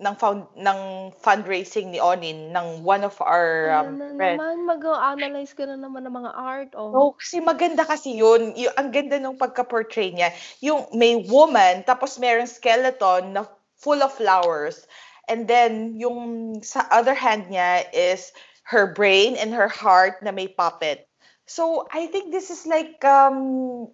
ng 0.00 0.16
found 0.16 0.48
ng 0.56 1.12
fundraising 1.20 1.92
ni 1.92 2.00
Onin 2.00 2.50
ng 2.50 2.82
one 2.82 3.04
of 3.04 3.14
our 3.22 3.70
um, 3.70 3.94
Ayan 3.94 4.00
na 4.00 4.08
naman, 4.37 4.56
mag-a-analyze 4.66 5.52
ka 5.52 5.68
na 5.68 5.76
naman 5.78 6.04
ng 6.08 6.16
mga 6.16 6.32
art, 6.32 6.70
oh. 6.74 6.90
No, 6.90 7.14
kasi 7.14 7.38
maganda 7.44 7.84
kasi 7.87 8.16
yun. 8.18 8.56
Yung, 8.56 8.74
ang 8.74 8.88
ganda 8.90 9.20
nung 9.20 9.38
pagka-portray 9.38 10.12
niya. 10.12 10.32
Yung 10.64 10.88
may 10.96 11.20
woman, 11.28 11.84
tapos 11.87 12.16
merong 12.16 12.48
skeleton 12.48 13.37
na 13.37 13.46
full 13.76 14.00
of 14.00 14.12
flowers. 14.16 14.88
And 15.28 15.48
then, 15.48 15.96
yung 15.96 16.62
sa 16.62 16.87
other 16.90 17.14
hand 17.14 17.48
niya 17.50 17.87
is 17.92 18.32
her 18.64 18.92
brain 18.92 19.37
and 19.37 19.52
her 19.54 19.68
heart 19.68 20.22
na 20.22 20.32
may 20.32 20.48
puppet. 20.48 21.08
So, 21.46 21.87
I 21.92 22.06
think 22.06 22.32
this 22.32 22.50
is 22.50 22.66
like 22.66 23.04
um, 23.04 23.88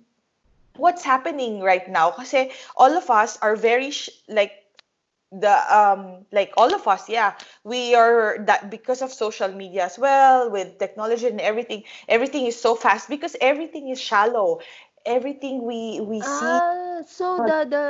what's 0.77 1.03
happening 1.05 1.61
right 1.61 1.87
now. 1.89 2.11
Kasi 2.11 2.51
all 2.77 2.97
of 2.97 3.11
us 3.11 3.39
are 3.43 3.57
very, 3.57 3.91
sh- 3.91 4.11
like, 4.29 4.53
the 5.33 5.53
um 5.75 6.27
like 6.33 6.53
all 6.57 6.75
of 6.75 6.87
us 6.89 7.09
yeah 7.09 7.35
we 7.65 7.95
are 7.95 8.39
that 8.47 8.71
because 8.71 9.03
of 9.03 9.13
social 9.13 9.49
media 9.49 9.85
as 9.85 9.99
well 9.99 10.51
with 10.51 10.79
technology 10.79 11.27
and 11.27 11.41
everything 11.41 11.85
everything 12.09 12.47
is 12.47 12.61
so 12.61 12.75
fast 12.75 13.09
because 13.09 13.37
everything 13.41 13.89
is 13.89 14.01
shallow 14.01 14.61
everything 15.05 15.65
we 15.65 16.01
we 16.01 16.21
see 16.21 16.55
Ah, 16.61 17.01
so 17.07 17.41
the 17.41 17.65
the 17.67 17.85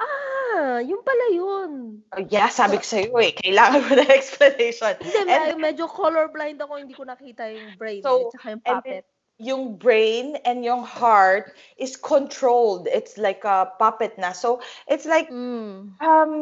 ah, 0.00 0.78
yun 0.82 1.00
pala 1.02 1.26
yun. 1.30 1.70
Oh, 2.10 2.22
yeah 2.26 2.48
sabi 2.50 2.78
ko 2.78 2.84
sa 2.84 2.98
iyo 2.98 3.14
eh 3.22 3.30
kailangan 3.34 3.80
mo 3.86 3.92
ng 3.94 4.10
explanation 4.18 4.94
Hindi, 4.98 5.20
And- 5.30 5.58
me- 5.58 5.70
medyo 5.70 5.86
colorblind 5.86 6.58
ako, 6.58 6.72
hindi 6.82 6.94
ko 6.94 7.06
nakita 7.06 7.46
yung 7.50 7.74
brain 7.78 8.02
So, 8.02 8.10
eh, 8.18 8.24
tsaka 8.34 8.46
yung 8.50 8.62
puppet. 8.64 9.04
yung 9.36 9.64
brain 9.76 10.40
and 10.48 10.64
yung 10.64 10.80
heart 10.80 11.52
is 11.76 11.92
controlled 12.00 12.88
it's 12.88 13.20
like 13.20 13.44
a 13.44 13.68
puppet 13.76 14.16
na 14.16 14.32
so 14.32 14.64
it's 14.88 15.04
like 15.04 15.28
Mm. 15.28 15.92
Um, 16.00 16.34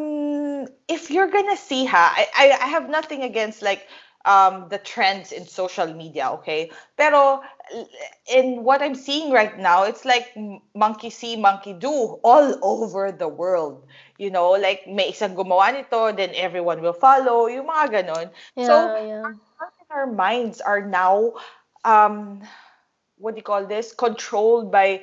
if 0.87 1.11
you're 1.11 1.27
gonna 1.27 1.59
see 1.59 1.85
ha, 1.91 2.15
I, 2.15 2.25
I, 2.31 2.45
I 2.55 2.69
have 2.71 2.87
nothing 2.87 3.27
against 3.27 3.67
like 3.67 3.83
um 4.25 4.69
the 4.69 4.79
trends 4.79 5.33
in 5.33 5.47
social 5.47 5.93
media, 5.93 6.31
okay? 6.41 6.71
Pero 6.97 7.41
in 8.29 8.63
what 8.65 8.83
I'm 8.83 8.95
seeing 8.95 9.33
right 9.33 9.57
now, 9.59 9.85
it's 9.85 10.05
like 10.05 10.35
monkey 10.75 11.11
see, 11.11 11.37
monkey 11.37 11.73
do 11.73 11.91
all 12.23 12.59
over 12.63 13.13
the 13.13 13.29
world. 13.29 13.85
You 14.19 14.31
know, 14.31 14.51
like 14.53 14.87
may 14.87 15.13
isang 15.13 15.35
gumawa 15.35 15.73
nito, 15.75 16.13
then 16.13 16.31
everyone 16.35 16.81
will 16.83 16.97
follow, 16.97 17.47
yung 17.47 17.67
mga 17.67 18.05
ganon. 18.05 18.31
Yeah, 18.57 18.67
So, 18.67 18.97
yeah. 18.97 19.33
our 19.91 20.07
minds 20.07 20.61
are 20.61 20.83
now 20.83 21.33
um 21.85 22.43
what 23.19 23.35
do 23.35 23.39
you 23.39 23.43
call 23.47 23.67
this? 23.67 23.93
Controlled 23.95 24.71
by 24.73 25.03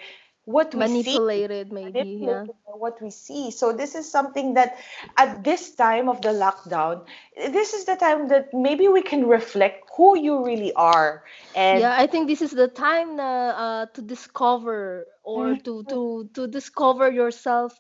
what 0.51 0.75
we 0.75 0.87
see 0.87 1.19
Manipulated 1.19 1.71
maybe, 1.71 2.19
yeah. 2.23 2.47
manipulated 2.47 2.55
by 2.65 2.73
what 2.73 3.01
we 3.01 3.09
see. 3.11 3.51
So 3.51 3.71
this 3.73 3.95
is 3.95 4.09
something 4.09 4.53
that 4.55 4.77
at 5.17 5.43
this 5.43 5.75
time 5.75 6.09
of 6.09 6.21
the 6.21 6.29
lockdown, 6.29 7.05
this 7.35 7.73
is 7.73 7.85
the 7.85 7.95
time 7.95 8.27
that 8.29 8.53
maybe 8.53 8.87
we 8.87 9.01
can 9.01 9.27
reflect 9.27 9.89
who 9.97 10.17
you 10.17 10.43
really 10.45 10.73
are. 10.73 11.23
And 11.55 11.87
Yeah, 11.87 11.93
I 11.97 12.07
think 12.07 12.27
this 12.27 12.41
is 12.41 12.51
the 12.51 12.67
time 12.67 13.15
na 13.17 13.29
uh, 13.55 13.85
to 13.93 14.01
discover 14.01 15.07
or 15.23 15.55
Mm-hmm. 15.55 15.65
to 15.65 15.83
to 15.89 16.29
to 16.35 16.47
discover 16.47 17.09
yourself 17.11 17.77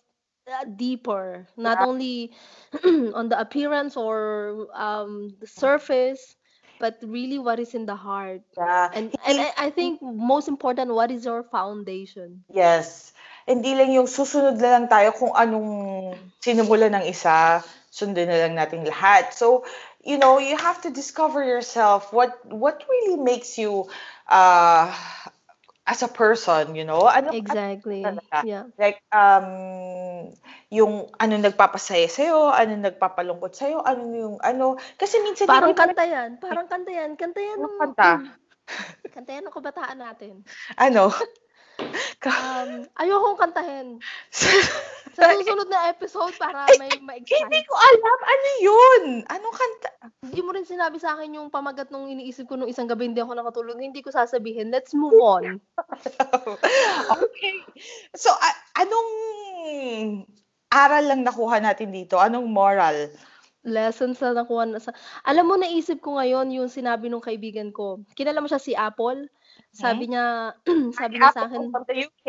uh, 0.47 0.65
deeper, 0.65 1.47
not 1.57 1.79
Yeah. 1.79 1.83
only 1.83 2.31
on 2.85 3.29
the 3.29 3.39
appearance 3.39 3.95
or 3.97 4.67
um, 4.73 5.35
the 5.39 5.47
surface, 5.47 6.35
but 6.81 6.97
really 7.05 7.37
what 7.37 7.61
is 7.61 7.77
in 7.77 7.85
the 7.85 7.95
heart. 7.95 8.41
yeah, 8.57 8.89
And 8.91 9.13
and 9.23 9.37
I, 9.55 9.69
think 9.69 10.01
most 10.01 10.49
important, 10.49 10.91
what 10.91 11.13
is 11.13 11.23
your 11.23 11.45
foundation? 11.45 12.43
yes. 12.49 13.13
Hindi 13.45 13.73
lang 13.73 13.93
yung 13.93 14.05
susunod 14.09 14.57
na 14.61 14.77
lang 14.77 14.85
tayo 14.89 15.13
kung 15.17 15.33
anong 15.33 16.13
sinimula 16.41 16.89
ng 16.93 17.05
isa, 17.09 17.61
sundin 17.89 18.29
na 18.29 18.37
lang 18.47 18.53
nating 18.53 18.85
lahat. 18.85 19.33
So, 19.33 19.65
you 20.05 20.17
know, 20.17 20.37
you 20.37 20.57
have 20.57 20.81
to 20.85 20.89
discover 20.93 21.41
yourself 21.45 22.13
what 22.13 22.37
what 22.49 22.81
really 22.89 23.17
makes 23.21 23.57
you 23.57 23.89
uh 24.29 24.89
as 25.91 25.99
a 25.99 26.07
person, 26.07 26.71
you 26.71 26.87
know? 26.87 27.03
Ano 27.03 27.35
Exactly. 27.35 27.99
talaga. 27.99 28.47
Yeah. 28.47 28.71
Like, 28.79 29.03
um, 29.11 30.31
yung 30.71 31.11
ano 31.19 31.33
nagpapasaya 31.35 32.07
sa'yo, 32.07 32.55
ano 32.55 32.79
nagpapalungkot 32.79 33.51
sa'yo, 33.51 33.83
ano 33.83 34.03
yung 34.15 34.35
ano. 34.39 34.79
Kasi 34.95 35.19
minsan 35.19 35.51
Parang 35.51 35.75
kanta 35.75 36.07
yan. 36.07 36.39
Parang 36.39 36.71
kanta 36.71 36.95
yan. 36.95 37.19
Kanta 37.19 37.43
yan 37.43 37.59
nung, 37.59 37.75
kanta? 37.75 38.23
kanta 39.15 39.31
yan 39.35 39.43
nung 39.43 39.55
kabataan 39.59 39.99
natin. 39.99 40.47
Ano? 40.79 41.11
Um, 42.21 42.85
ayokong 43.01 43.37
kantahin. 43.39 43.87
Sa 45.17 45.27
susunod 45.35 45.67
na 45.67 45.91
episode 45.91 46.31
para 46.39 46.71
may 46.79 46.87
Hindi 46.87 47.03
ma-excite. 47.03 47.67
ko 47.67 47.75
alam. 47.75 48.19
Ano 48.23 48.49
yun? 48.63 49.03
Anong 49.27 49.55
kanta? 49.57 49.89
Hindi 50.23 50.39
mo 50.39 50.55
rin 50.55 50.63
sinabi 50.63 51.03
sa 51.03 51.19
akin 51.19 51.35
yung 51.35 51.51
pamagat 51.51 51.91
nung 51.91 52.07
iniisip 52.07 52.47
ko 52.47 52.55
nung 52.55 52.71
isang 52.71 52.87
gabi 52.87 53.11
hindi 53.11 53.19
ako 53.19 53.35
nakatulog. 53.35 53.75
Hindi 53.75 53.99
ko 53.99 54.13
sasabihin. 54.15 54.71
Let's 54.71 54.95
move 54.95 55.19
on. 55.19 55.59
okay. 57.19 57.55
So, 58.15 58.31
a- 58.31 58.61
anong 58.79 59.09
aral 60.71 61.03
lang 61.11 61.27
nakuha 61.27 61.59
natin 61.59 61.91
dito? 61.91 62.15
Anong 62.15 62.47
moral? 62.47 63.11
Lessons 63.67 64.17
na 64.23 64.31
nakuha 64.31 64.63
na 64.65 64.79
sa... 64.79 64.95
Alam 65.27 65.53
mo, 65.53 65.55
naisip 65.59 66.01
ko 66.01 66.17
ngayon 66.17 66.49
yung 66.55 66.71
sinabi 66.71 67.11
nung 67.11 67.21
kaibigan 67.21 67.69
ko. 67.69 68.01
Kilala 68.17 68.39
mo 68.39 68.47
siya 68.47 68.63
si 68.63 68.73
Apple? 68.73 69.27
Sabi 69.71 70.11
niya, 70.11 70.51
sabi 70.99 71.15
niya 71.19 71.31
sa 71.31 71.47
akin, 71.47 71.71
From 71.71 71.87
the 71.87 71.97
UK. 72.03 72.27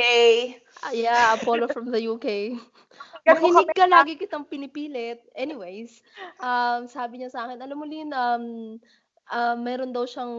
ah, 0.82 0.94
yeah, 0.94 1.34
Apollo 1.34 1.74
from 1.74 1.90
the 1.90 1.98
UK. 1.98 2.54
Makinig 3.26 3.70
ka, 3.74 3.86
lagi 3.86 4.14
kitang 4.18 4.46
pinipilit. 4.46 5.22
Anyways, 5.34 6.02
um, 6.38 6.86
sabi 6.86 7.22
niya 7.22 7.30
sa 7.30 7.46
akin, 7.46 7.58
alam 7.62 7.78
mo 7.78 7.86
Lynn, 7.86 8.10
um, 8.14 8.78
ah, 9.30 9.54
meron 9.54 9.94
daw 9.94 10.02
siyang 10.02 10.34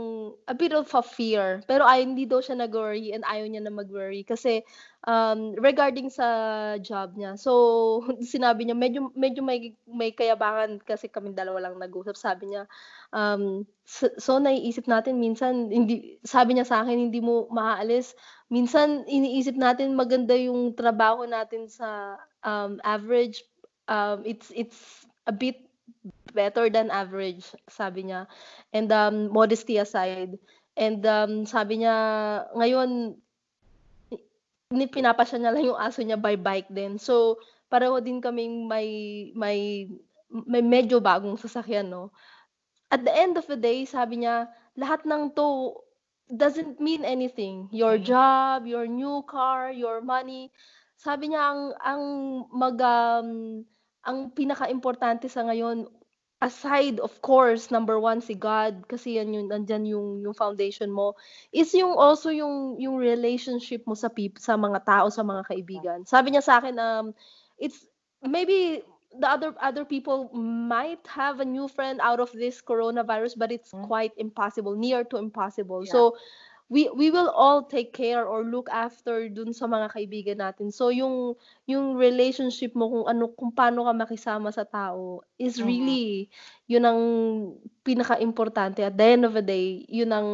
a 0.50 0.56
bit 0.56 0.76
of 0.76 0.90
a 0.92 1.04
fear. 1.06 1.64
Pero 1.70 1.88
ay, 1.88 2.04
hindi 2.04 2.28
daw 2.28 2.44
siya 2.44 2.60
nag-worry 2.60 3.16
and 3.16 3.24
ayaw 3.24 3.48
niya 3.48 3.64
na 3.64 3.72
mag-worry. 3.72 4.28
Kasi 4.28 4.66
um, 5.08 5.56
regarding 5.60 6.12
sa 6.12 6.28
job 6.80 7.16
niya. 7.16 7.40
So, 7.40 8.04
sinabi 8.34 8.68
niya, 8.68 8.76
medyo, 8.76 9.12
medyo 9.16 9.42
may, 9.44 9.76
may 9.88 10.12
kayabangan 10.12 10.84
kasi 10.84 11.08
kami 11.08 11.32
dalawa 11.32 11.70
lang 11.70 11.80
nag-usap. 11.80 12.16
Sabi 12.20 12.56
niya, 12.56 12.68
um, 13.16 13.64
so, 13.88 14.12
so 14.20 14.40
naiisip 14.40 14.88
natin 14.88 15.20
minsan, 15.20 15.72
hindi, 15.72 16.20
sabi 16.28 16.56
niya 16.56 16.68
sa 16.68 16.84
akin, 16.84 17.10
hindi 17.10 17.20
mo 17.24 17.48
maaalis. 17.52 18.16
Minsan, 18.52 19.08
iniisip 19.08 19.56
natin 19.56 19.96
maganda 19.96 20.36
yung 20.36 20.76
trabaho 20.76 21.24
natin 21.24 21.68
sa 21.72 22.20
um, 22.44 22.80
average. 22.84 23.44
Um, 23.88 24.24
it's, 24.24 24.52
it's 24.56 25.04
a 25.28 25.36
bit 25.36 25.73
better 26.34 26.68
than 26.68 26.90
average, 26.90 27.46
sabi 27.70 28.10
niya. 28.10 28.28
And 28.74 28.90
um, 28.92 29.30
modesty 29.32 29.78
aside. 29.78 30.38
And 30.74 31.06
um, 31.06 31.46
sabi 31.46 31.86
niya, 31.86 31.96
ngayon, 32.58 33.20
ni 34.74 34.86
pinapasya 34.90 35.38
niya 35.38 35.54
lang 35.54 35.66
yung 35.70 35.78
aso 35.78 36.02
niya 36.02 36.18
by 36.18 36.34
bike 36.34 36.74
din. 36.74 36.98
So, 36.98 37.38
pareho 37.70 38.02
din 38.02 38.18
kaming 38.20 38.66
may, 38.66 39.30
may, 39.38 39.86
may 40.34 40.66
medyo 40.66 40.98
bagong 40.98 41.38
sasakyan, 41.38 41.94
no? 41.94 42.10
At 42.90 43.06
the 43.06 43.14
end 43.14 43.38
of 43.38 43.46
the 43.46 43.58
day, 43.58 43.86
sabi 43.86 44.26
niya, 44.26 44.50
lahat 44.78 45.06
ng 45.06 45.34
to 45.38 45.78
doesn't 46.34 46.82
mean 46.82 47.06
anything. 47.06 47.70
Your 47.70 48.02
Mm. 48.02 48.06
job, 48.06 48.58
your 48.66 48.90
new 48.90 49.22
car, 49.30 49.70
your 49.70 50.02
money. 50.02 50.50
Sabi 50.98 51.30
niya, 51.30 51.54
ang, 51.54 51.62
ang 51.78 52.04
mag, 52.50 52.78
um, 52.82 53.30
ang 54.06 54.32
pinaka-importante 54.36 55.28
sa 55.32 55.44
ngayon, 55.48 55.88
aside 56.44 57.00
of 57.00 57.16
course 57.24 57.72
number 57.72 57.96
one 57.96 58.20
si 58.20 58.36
God 58.36 58.84
kasi 58.92 59.16
yan 59.16 59.32
yung 59.32 59.48
nandyan 59.48 59.88
yung 59.88 60.20
yung 60.20 60.36
foundation 60.36 60.92
mo 60.92 61.16
is 61.56 61.72
yung 61.72 61.96
also 61.96 62.36
yung 62.36 62.76
yung 62.84 63.00
relationship 63.00 63.88
mo 63.88 63.96
sa 63.96 64.12
peop, 64.12 64.36
sa 64.44 64.60
mga 64.60 64.84
tao 64.84 65.08
sa 65.08 65.24
mga 65.24 65.48
kaibigan 65.48 66.00
sabi 66.04 66.36
niya 66.36 66.44
sa 66.44 66.60
akin 66.60 66.76
um 66.84 67.16
it's 67.56 67.88
maybe 68.20 68.84
the 69.16 69.28
other 69.30 69.56
other 69.64 69.88
people 69.88 70.28
might 70.36 71.00
have 71.08 71.40
a 71.40 71.48
new 71.48 71.72
friend 71.72 72.04
out 72.04 72.20
of 72.20 72.28
this 72.36 72.60
coronavirus 72.60 73.40
but 73.40 73.48
it's 73.48 73.72
Mm. 73.72 73.88
quite 73.88 74.12
impossible 74.20 74.76
near 74.76 75.08
to 75.08 75.16
impossible 75.16 75.88
Yeah. 75.88 75.96
so 75.96 76.00
we 76.74 76.90
we 76.92 77.14
will 77.14 77.30
all 77.30 77.62
take 77.62 77.94
care 77.94 78.26
or 78.26 78.42
look 78.42 78.66
after 78.68 79.30
dun 79.30 79.54
sa 79.54 79.70
mga 79.70 79.94
kaibigan 79.94 80.42
natin 80.42 80.74
so 80.74 80.90
yung 80.90 81.38
yung 81.64 81.94
relationship 81.94 82.74
mo 82.74 82.90
kung 82.90 83.06
ano 83.06 83.30
kung 83.30 83.54
paano 83.54 83.86
ka 83.86 83.94
makisama 83.94 84.50
sa 84.50 84.66
tao 84.66 85.22
is 85.38 85.62
really 85.62 86.34
yun 86.66 86.82
ang 86.82 87.02
pinaka-importante 87.82 88.82
at 88.82 88.98
the 88.98 89.06
end 89.06 89.22
of 89.22 89.38
the 89.38 89.46
day 89.46 89.86
yun 89.86 90.10
ang 90.10 90.30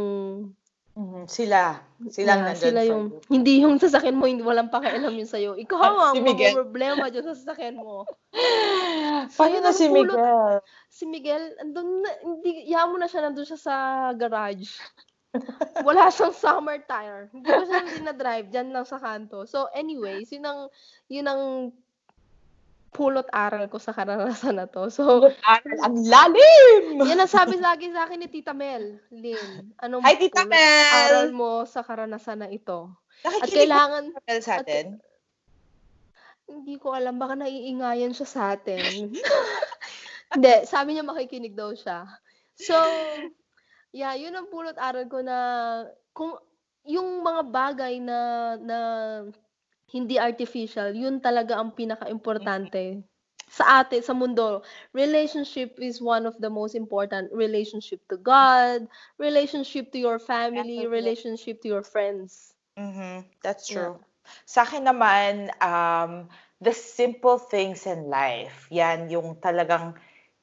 Mhm, 0.89 1.31
Sila. 1.31 1.79
Silang 2.11 2.43
yeah, 2.43 2.47
nandun 2.51 2.59
sila 2.59 2.81
yung 2.83 3.03
you. 3.07 3.19
hindi 3.31 3.63
yung 3.63 3.79
sasakyan 3.79 4.19
mo 4.19 4.27
hindi 4.27 4.43
walang 4.43 4.67
pakialam 4.67 5.15
yun 5.15 5.29
sa'yo 5.29 5.55
ikaw 5.55 5.79
Ah, 5.79 6.11
ang 6.11 6.15
si 6.15 6.19
Miguel. 6.19 6.51
problema 6.51 7.07
dyan 7.07 7.23
sa 7.23 7.39
sasakyan 7.39 7.79
mo 7.79 8.03
Paano 9.31 9.47
Ayun 9.47 9.63
na 9.63 9.71
si. 9.71 9.87
Miguel? 9.87 10.59
si 10.91 11.03
Miguel 11.05 11.55
andun 11.57 12.03
na 12.03 12.11
hindi 12.19 12.67
hayaan 12.67 12.91
mo 12.91 12.97
na 12.99 13.07
siya 13.07 13.23
nandun 13.23 13.47
siya 13.47 13.55
sa 13.55 13.75
garage 14.11 14.75
Wala 15.85 16.09
siyang 16.09 16.33
summer 16.33 16.81
tire. 16.83 17.29
Hindi 17.29 17.45
ko 17.45 17.63
siya 17.65 17.85
dinadrive, 17.85 18.47
diyan 18.49 18.73
lang 18.73 18.85
sa 18.85 18.97
kanto. 18.97 19.45
So 19.45 19.69
anyways, 19.71 20.33
yun 20.33 20.45
ang 20.49 20.59
yun 21.05 21.27
ang 21.29 21.43
pulot 22.89 23.29
aral 23.29 23.69
ko 23.69 23.77
sa 23.77 23.93
karanasan 23.93 24.57
na 24.57 24.65
'to. 24.65 24.89
So, 24.89 25.29
Aral 25.45 25.77
ang 25.85 25.95
lalim! 26.09 26.97
yan 27.05 27.21
ang 27.21 27.29
sabi 27.29 27.61
lagi 27.61 27.93
sa 27.93 28.09
akin 28.09 28.17
ni 28.17 28.27
Tita 28.33 28.49
Mel, 28.57 28.97
Lynn. 29.13 29.69
Anong 29.77 30.01
Hi, 30.01 30.17
Tita 30.17 30.41
pulot 30.41 30.57
aral 30.89 31.29
Mel! 31.29 31.37
mo 31.37 31.51
sa 31.69 31.85
karanasan 31.85 32.41
na 32.41 32.49
ito? 32.49 32.89
At 33.21 33.45
Nakikinig 33.45 33.69
ba 33.69 33.85
kailangan 33.85 34.03
Mel 34.25 34.41
sa 34.41 34.53
at 34.57 34.65
atin? 34.65 34.97
hindi 36.49 36.81
ko 36.81 36.97
alam, 36.97 37.21
baka 37.21 37.37
naiingayan 37.37 38.09
siya 38.09 38.25
sa 38.25 38.41
atin. 38.57 39.13
Hindi, 40.33 40.53
sabi 40.65 40.93
niya 40.93 41.05
makikinig 41.05 41.53
daw 41.57 41.73
siya. 41.73 42.05
So, 42.53 42.73
yeah, 43.93 44.13
yun 44.15 44.35
ang 44.35 44.47
pulot 44.51 44.75
aral 44.77 45.05
ko 45.09 45.19
na 45.23 45.37
kung 46.13 46.35
yung 46.85 47.21
mga 47.23 47.41
bagay 47.51 47.93
na 48.01 48.19
na 48.59 48.77
hindi 49.93 50.15
artificial, 50.19 50.89
yun 51.03 51.17
talaga 51.19 51.53
ang 51.57 51.69
pinakaimportante 51.79 53.01
sa 53.49 53.81
atin 53.81 54.01
sa 54.05 54.13
mundo. 54.13 54.61
Relationship 54.93 55.79
is 55.81 55.97
one 56.01 56.25
of 56.29 56.35
the 56.43 56.49
most 56.49 56.75
important. 56.75 57.31
Relationship 57.33 58.01
to 58.11 58.17
God, 58.17 58.87
relationship 59.17 59.91
to 59.93 59.99
your 59.99 60.19
family, 60.19 60.85
relationship 60.85 61.61
to 61.61 61.67
your 61.73 61.83
friends. 61.83 62.53
Mhm, 62.77 63.25
that's 63.43 63.67
Yeah. 63.67 63.89
true. 63.89 63.99
Sa 64.45 64.63
akin 64.65 64.85
naman, 64.85 65.49
um, 65.61 66.29
the 66.61 66.73
simple 66.73 67.37
things 67.39 67.85
in 67.87 68.07
life, 68.09 68.67
yan 68.71 69.09
yung 69.09 69.37
talagang 69.41 69.95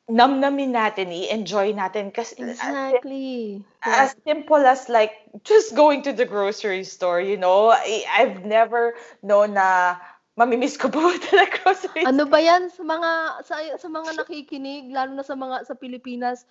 namnamin 0.07 0.71
natin, 0.71 1.11
i-enjoy 1.11 1.75
natin. 1.75 2.14
Kasi 2.14 2.38
as, 2.42 2.59
Exactly. 2.59 3.62
Yeah. 3.83 4.11
as 4.11 4.14
simple 4.27 4.62
as 4.62 4.87
like 4.88 5.14
just 5.42 5.75
going 5.75 6.03
to 6.07 6.12
the 6.14 6.27
grocery 6.27 6.87
store, 6.87 7.21
you 7.21 7.37
know, 7.37 7.71
I, 7.71 8.07
I've 8.07 8.47
never 8.47 8.95
known 9.23 9.55
na 9.55 9.99
mamimiss 10.37 10.77
ko 10.77 10.92
pumunta 10.92 11.33
ng 11.40 11.53
grocery 11.62 12.03
Ano 12.05 12.29
ba 12.29 12.38
'yan 12.38 12.69
sa 12.69 12.83
mga 12.85 13.11
sa 13.42 13.55
sa 13.81 13.88
mga 13.88 14.11
nakikinig 14.21 14.92
lalo 14.92 15.16
na 15.16 15.25
sa 15.25 15.33
mga 15.33 15.64
sa 15.64 15.75
Pilipinas. 15.75 16.45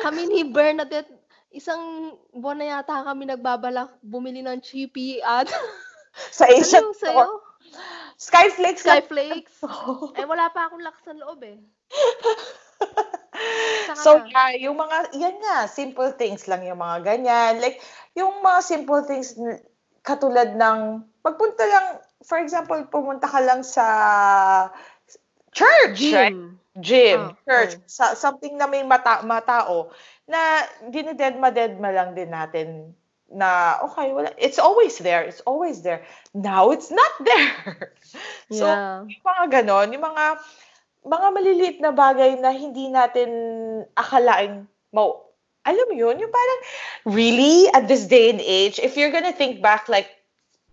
Kami 0.00 0.26
ni 0.26 0.40
Bernadette 0.48 1.12
isang 1.52 2.12
buwan 2.32 2.60
na 2.60 2.66
yata 2.76 3.04
kami 3.08 3.24
nagbabalak 3.24 3.88
bumili 4.04 4.44
ng 4.44 4.60
chippy 4.60 5.20
at 5.24 5.48
sa 6.36 6.44
ano 6.48 6.60
Asian 6.60 6.88
store. 6.92 7.14
sa'yo? 7.14 7.28
Skyflakes. 8.18 8.82
Skyflakes. 8.82 9.56
Eh 10.18 10.26
wala 10.26 10.50
pa 10.50 10.66
akong 10.66 10.82
lakas 10.82 11.04
ng 11.08 11.20
loob 11.22 11.40
eh. 11.46 11.56
So 13.98 14.22
yeah, 14.28 14.54
yung 14.58 14.76
mga, 14.78 15.16
yan 15.16 15.36
nga, 15.42 15.66
simple 15.66 16.12
things 16.14 16.46
lang 16.46 16.62
yung 16.62 16.78
mga 16.78 17.02
ganyan. 17.02 17.58
Like, 17.58 17.82
yung 18.14 18.44
mga 18.44 18.60
simple 18.62 19.02
things 19.04 19.34
katulad 20.06 20.54
ng, 20.54 21.02
pagpunta 21.20 21.64
lang, 21.66 21.86
for 22.24 22.38
example, 22.38 22.78
pumunta 22.88 23.28
ka 23.28 23.40
lang 23.42 23.60
sa 23.66 23.86
church, 25.52 26.00
right? 26.14 26.32
Gym. 26.32 26.58
Gym, 26.78 27.34
Ah, 27.34 27.34
church, 27.42 27.74
oh. 27.74 27.82
sa, 27.90 28.04
something 28.14 28.54
na 28.54 28.70
may 28.70 28.86
mata, 28.86 29.26
matao, 29.26 29.90
na 30.30 30.62
dinededma-dedma 30.86 31.90
lang 31.90 32.14
din 32.14 32.30
natin 32.30 32.94
na, 33.28 33.76
okay, 33.82 34.14
wala, 34.14 34.30
it's 34.38 34.62
always 34.62 34.94
there, 35.02 35.26
it's 35.26 35.42
always 35.42 35.82
there. 35.82 36.06
Now, 36.32 36.70
it's 36.70 36.94
not 36.94 37.12
there. 37.28 37.92
so, 38.54 38.64
Yeah. 38.70 39.04
yung 39.10 39.24
mga 39.26 39.44
ganon, 39.58 39.90
yung 39.90 40.06
mga 40.06 40.24
mga 41.06 41.28
maliliit 41.34 41.78
na 41.78 41.92
bagay 41.94 42.38
na 42.40 42.50
hindi 42.50 42.90
natin 42.90 43.30
akalaing 43.94 44.66
mau 44.90 45.28
alam 45.68 45.84
mo 45.84 45.94
yun, 45.94 46.16
yung 46.16 46.32
parang 46.32 46.60
really? 47.12 47.68
At 47.76 47.92
this 47.92 48.08
day 48.08 48.32
and 48.32 48.40
age, 48.40 48.80
if 48.80 48.96
you're 48.96 49.12
gonna 49.12 49.36
think 49.36 49.60
back 49.60 49.84
like 49.92 50.08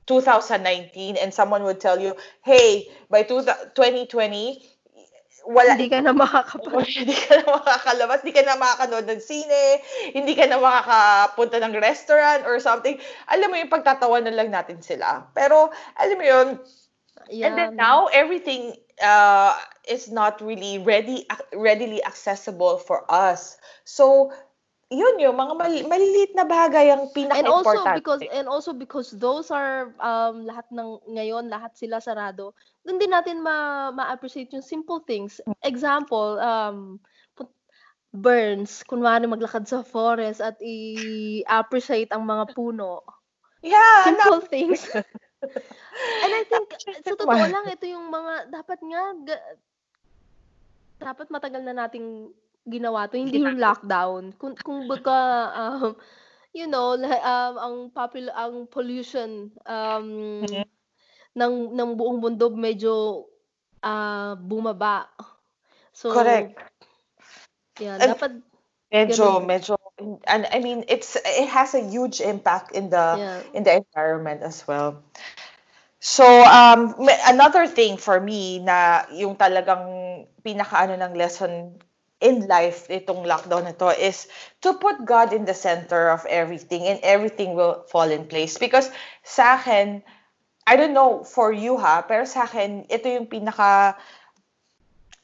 2019 0.07 1.19
and 1.19 1.35
someone 1.35 1.67
would 1.67 1.83
tell 1.83 1.99
you, 1.99 2.15
hey, 2.47 2.87
by 3.11 3.27
two, 3.27 3.43
2020, 3.43 4.63
wala, 5.45 5.77
Hindi 5.77 5.93
ka 5.93 5.99
na 6.01 6.13
makakapag 6.15 6.89
hindi 7.05 7.13
ka 7.13 7.43
na 7.43 7.45
makakalabas, 7.59 8.17
hindi 8.23 8.33
ka 8.33 8.43
na 8.47 8.55
makakanood 8.57 9.05
ng 9.05 9.21
sine, 9.21 9.63
hindi 10.15 10.33
ka 10.33 10.49
na 10.49 10.57
makakapunta 10.57 11.61
ng 11.61 11.73
restaurant 11.77 12.41
or 12.49 12.57
something. 12.57 12.97
Alam 13.29 13.53
mo 13.53 13.55
yung 13.59 13.69
pagtatawanan 13.69 14.33
lang 14.33 14.49
natin 14.49 14.81
sila. 14.81 15.27
Pero, 15.37 15.69
alam 15.99 16.17
mo 16.17 16.25
yun, 16.25 16.47
and 17.29 17.53
then 17.57 17.73
now 17.77 18.05
everything 18.13 18.73
uh, 19.01 19.53
is 19.87 20.11
not 20.11 20.41
really 20.41 20.77
ready 20.79 21.25
readily 21.53 22.03
accessible 22.03 22.77
for 22.77 23.05
us. 23.09 23.57
So, 23.83 24.31
yun 24.93 25.17
yung 25.17 25.37
mga 25.37 25.53
mal- 25.57 25.87
maliliit 25.89 26.37
na 26.37 26.45
bagay 26.45 26.93
ang 26.93 27.09
And 27.15 27.49
also 27.49 27.81
because 27.93 28.21
and 28.29 28.45
also 28.45 28.71
because 28.73 29.09
those 29.17 29.49
are 29.49 29.93
um 29.97 30.45
lahat 30.45 30.69
ng 30.69 31.01
ngayon 31.09 31.49
lahat 31.49 31.73
sila 31.73 31.97
sarado. 31.97 32.53
Doon 32.85 33.01
din 33.01 33.09
natin 33.09 33.41
ma 33.41 33.89
ma-appreciate 33.89 34.53
yung 34.53 34.65
simple 34.65 35.01
things. 35.01 35.41
Example, 35.65 36.37
um 36.37 37.01
burns, 38.15 38.87
kunwari 38.87 39.27
maglakad 39.27 39.67
sa 39.67 39.83
forest 39.83 40.39
at 40.39 40.55
i-appreciate 40.63 42.15
ang 42.15 42.23
mga 42.23 42.55
puno. 42.55 43.03
yeah, 43.59 44.07
Simple 44.07 44.39
things. 44.47 44.87
And 46.23 46.31
I 46.31 46.43
think 46.47 46.67
sa 47.03 47.11
totoo 47.11 47.35
lang 47.35 47.65
ito 47.67 47.85
yung 47.91 48.07
mga 48.07 48.49
dapat 48.49 48.79
nga 48.81 49.03
ga- 49.27 49.45
dapat 50.99 51.27
matagal 51.31 51.61
na 51.63 51.75
nating 51.75 52.31
ginawa 52.65 53.05
to, 53.09 53.17
hindi 53.19 53.41
yung 53.43 53.61
lockdown. 53.61 54.33
Kung 54.39 54.57
kung 54.59 54.89
baga 54.89 55.19
um, 55.61 55.93
you 56.55 56.67
know, 56.67 56.95
um, 56.97 57.53
ang 57.59 57.75
popul 57.93 58.27
ang 58.33 58.65
pollution 58.71 59.51
um, 59.67 60.07
Mhm. 60.41 60.65
ng 61.35 61.55
ng 61.75 61.89
buong 61.99 62.19
mundo 62.23 62.49
medyo 62.53 63.25
ah, 63.83 64.35
bumaba. 64.39 65.09
So, 65.95 66.09
correct. 66.13 66.59
yan, 67.79 68.01
And 68.01 68.11
dapat 68.11 68.41
Medyo, 68.93 69.41
ganun. 69.41 69.43
medyo, 69.43 69.75
and 70.27 70.47
I 70.51 70.59
mean, 70.59 70.85
it's, 70.87 71.17
it 71.17 71.49
has 71.49 71.73
a 71.75 71.81
huge 71.83 72.21
impact 72.21 72.71
in 72.71 72.89
the, 72.89 73.19
Yeah. 73.19 73.41
in 73.53 73.63
the 73.63 73.75
environment 73.83 74.43
as 74.43 74.65
well. 74.67 75.03
So, 76.05 76.21
um, 76.45 76.93
another 77.25 77.65
thing 77.65 77.97
for 77.97 78.21
me 78.21 78.61
na 78.61 79.09
yung 79.09 79.33
talagang 79.41 79.89
pinakaano 80.45 80.93
ng 81.01 81.17
lesson 81.17 81.81
in 82.21 82.45
life 82.45 82.85
itong 82.93 83.25
lockdown 83.25 83.65
na 83.65 83.73
to 83.73 83.89
is 83.89 84.29
to 84.61 84.77
put 84.77 85.01
God 85.01 85.33
in 85.33 85.49
the 85.49 85.57
center 85.57 86.13
of 86.13 86.21
everything 86.29 86.85
and 86.85 87.01
everything 87.01 87.57
will 87.57 87.89
fall 87.89 88.05
in 88.05 88.29
place. 88.29 88.61
Because 88.61 88.93
sa 89.25 89.57
akin, 89.57 90.05
I 90.69 90.77
don't 90.77 90.93
know 90.93 91.25
for 91.25 91.49
you 91.49 91.73
ha, 91.81 92.05
pero 92.05 92.29
sa 92.29 92.45
akin, 92.45 92.85
ito 92.85 93.09
yung 93.09 93.25
pinaka, 93.25 93.97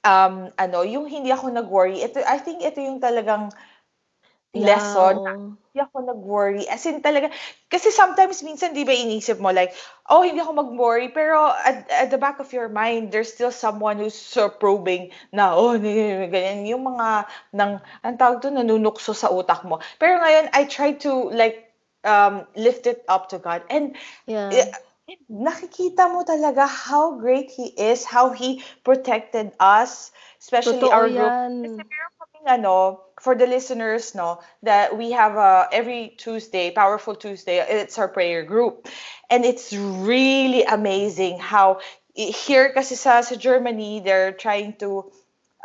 um, 0.01 0.49
ano, 0.57 0.81
yung 0.81 1.05
hindi 1.05 1.29
ako 1.29 1.53
nag-worry. 1.53 2.01
Ito, 2.01 2.25
I 2.25 2.41
think 2.41 2.65
ito 2.65 2.81
yung 2.81 2.97
talagang 2.97 3.53
Yeah, 4.53 4.75
lesson 4.75 5.51
hindi 5.71 5.87
ako 5.87 6.03
nag-worry. 6.03 6.67
As 6.67 6.83
in 6.83 6.99
talaga, 6.99 7.31
kasi 7.71 7.95
sometimes 7.95 8.43
minsan 8.43 8.75
di 8.75 8.83
ba 8.83 8.91
inisip 8.91 9.39
mo 9.39 9.55
like, 9.55 9.71
oh, 10.11 10.19
hindi 10.19 10.43
ako 10.43 10.67
mag-worry, 10.67 11.07
pero 11.15 11.47
at, 11.47 11.87
at 11.87 12.11
the 12.11 12.19
back 12.19 12.43
of 12.43 12.51
your 12.51 12.67
mind, 12.67 13.15
there's 13.15 13.31
still 13.31 13.55
someone 13.55 13.95
who's 13.95 14.11
so 14.11 14.51
probing 14.51 15.15
na, 15.31 15.55
oh, 15.55 15.79
ganyan, 15.79 16.67
yung 16.67 16.83
mga, 16.83 17.23
nang, 17.55 17.79
ang 18.03 18.15
tawag 18.19 18.43
to, 18.43 18.51
nanunukso 18.51 19.15
sa 19.15 19.31
utak 19.31 19.63
mo. 19.63 19.79
Pero 19.95 20.19
ngayon, 20.19 20.51
I 20.51 20.67
try 20.67 20.91
to 21.07 21.31
like, 21.31 21.71
um, 22.03 22.43
lift 22.59 22.83
it 22.83 23.07
up 23.07 23.31
to 23.31 23.39
God. 23.39 23.63
And 23.71 23.95
Yeah. 24.27 24.51
eh, 24.51 24.67
nakikita 25.31 26.11
mo 26.11 26.27
talaga 26.27 26.67
how 26.67 27.15
great 27.15 27.47
He 27.47 27.71
is, 27.79 28.03
how 28.03 28.35
He 28.35 28.59
protected 28.83 29.55
us, 29.55 30.11
especially 30.43 30.83
Totoo 30.83 30.91
our 30.91 31.07
group. 31.07 31.31
yan. 31.31 31.63
Kasi 31.63 31.79
meron 31.87 32.11
ano, 32.45 33.01
for 33.19 33.35
the 33.35 33.45
listeners, 33.47 34.15
no, 34.15 34.39
that 34.63 34.97
we 34.97 35.11
have 35.11 35.37
uh, 35.37 35.67
every 35.71 36.15
Tuesday, 36.17 36.71
Powerful 36.71 37.15
Tuesday, 37.15 37.57
it's 37.59 37.97
our 37.97 38.07
prayer 38.07 38.43
group. 38.43 38.87
And 39.29 39.45
it's 39.45 39.73
really 39.73 40.63
amazing 40.63 41.39
how 41.39 41.79
here 42.13 42.73
kasi 42.73 42.95
sa, 42.95 43.21
sa 43.21 43.35
Germany, 43.35 44.01
they're 44.01 44.33
trying 44.33 44.73
to 44.79 45.11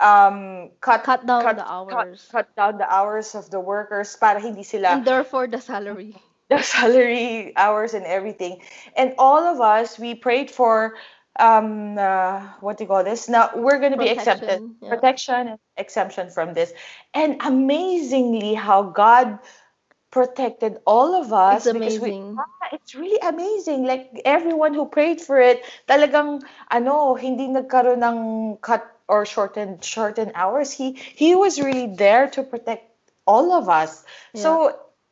um, 0.01 0.71
cut, 0.81 1.03
Cut 1.05 1.27
down 1.27 1.43
cut, 1.43 1.57
the 1.57 1.62
cut, 1.62 1.71
hours. 1.71 2.29
cut 2.31 2.55
down 2.57 2.79
the 2.79 2.89
hours 2.93 3.35
of 3.35 3.51
the 3.51 3.61
workers 3.61 4.15
para 4.17 4.41
hindi 4.41 4.62
sila 4.62 4.89
And 5.01 5.05
therefore, 5.05 5.47
the 5.47 5.61
salary. 5.61 6.15
the 6.49 6.62
salary 6.62 7.53
hours 7.57 7.93
and 7.93 8.07
everything 8.07 8.62
and 8.95 9.15
all 9.19 9.43
of 9.43 9.61
us 9.61 9.99
we 9.99 10.15
prayed 10.15 10.49
for 10.49 10.95
um 11.38 11.99
uh, 11.99 12.40
what 12.61 12.79
do 12.79 12.85
you 12.85 12.88
call 12.88 13.05
this 13.05 13.29
now 13.29 13.51
we're 13.55 13.79
going 13.79 13.92
to 13.92 13.99
be 13.99 14.09
accepted 14.09 14.61
Protection, 14.61 14.77
yeah. 14.83 14.88
protection 14.88 15.49
and 15.49 15.59
exemption 15.77 16.31
from 16.31 16.55
this 16.55 16.72
and 17.14 17.37
amazingly 17.44 18.55
how 18.55 18.83
god 18.83 19.38
protected 20.11 20.79
all 20.87 21.14
of 21.14 21.33
us 21.33 21.66
It's 21.66 21.72
because 21.72 22.01
we 22.01 22.09
amazing. 22.16 22.37
Ah, 22.38 22.68
it's 22.72 22.94
really 22.94 23.18
amazing 23.20 23.85
like 23.85 24.22
everyone 24.25 24.72
who 24.72 24.87
prayed 24.87 25.20
for 25.20 25.38
it 25.40 25.61
talagang 25.88 26.40
ano 26.70 27.14
hindi 27.14 27.49
nagkaroon 27.53 28.01
ng 28.01 28.20
cut 28.64 28.87
or 29.09 29.27
shortened 29.27 29.85
shortened 29.85 30.33
hours 30.35 30.72
he 30.72 30.92
he 30.96 31.35
was 31.37 31.61
really 31.61 31.87
there 31.94 32.29
to 32.33 32.42
protect 32.42 32.88
all 33.27 33.53
of 33.53 33.68
us 33.68 34.05
Yeah. 34.33 34.40
so 34.42 34.51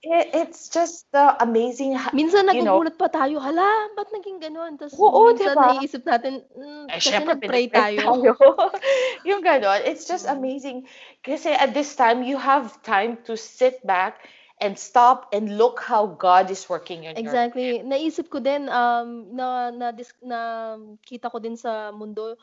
it, 0.05 0.27
it's 0.37 0.69
just 0.69 1.09
uh, 1.17 1.35
amazing. 1.41 1.97
ha- 1.97 2.13
Minsan 2.13 2.45
nagugulat 2.45 3.01
pa 3.01 3.09
tayo, 3.09 3.41
hala, 3.41 3.67
ba't 3.97 4.13
naging 4.13 4.39
gano'n? 4.39 4.77
Tapos 4.77 4.95
Oo, 5.01 5.33
minsan 5.33 5.57
diba? 5.57 5.65
naiisip 5.73 6.03
natin, 6.05 6.45
mm, 6.53 6.85
Eh, 6.93 7.01
kasi 7.01 7.09
syempre, 7.09 7.33
nag-pray 7.41 7.67
pinag-pray 7.67 7.67
tayo. 7.73 8.05
yung 9.29 9.41
ganon. 9.41 9.81
It's 9.89 10.05
just 10.05 10.29
Mm. 10.29 10.37
amazing. 10.37 10.79
Kasi 11.25 11.51
at 11.57 11.73
this 11.73 11.97
time, 11.97 12.21
you 12.23 12.37
have 12.37 12.77
time 12.85 13.17
to 13.25 13.35
sit 13.35 13.81
back 13.89 14.29
and 14.61 14.79
stop 14.79 15.33
and 15.35 15.59
look 15.59 15.81
how 15.83 16.07
God 16.07 16.53
is 16.53 16.69
working 16.69 17.03
in 17.03 17.11
your 17.11 17.19
Exactly. 17.19 17.83
Naisip 17.83 18.31
ko 18.31 18.39
din, 18.39 18.69
um, 18.71 19.33
na, 19.35 19.73
na, 19.73 19.91
dis- 19.91 20.15
na 20.23 20.75
kita 21.03 21.33
ko 21.33 21.41
din 21.41 21.57
sa 21.59 21.91
mundo, 21.91 22.37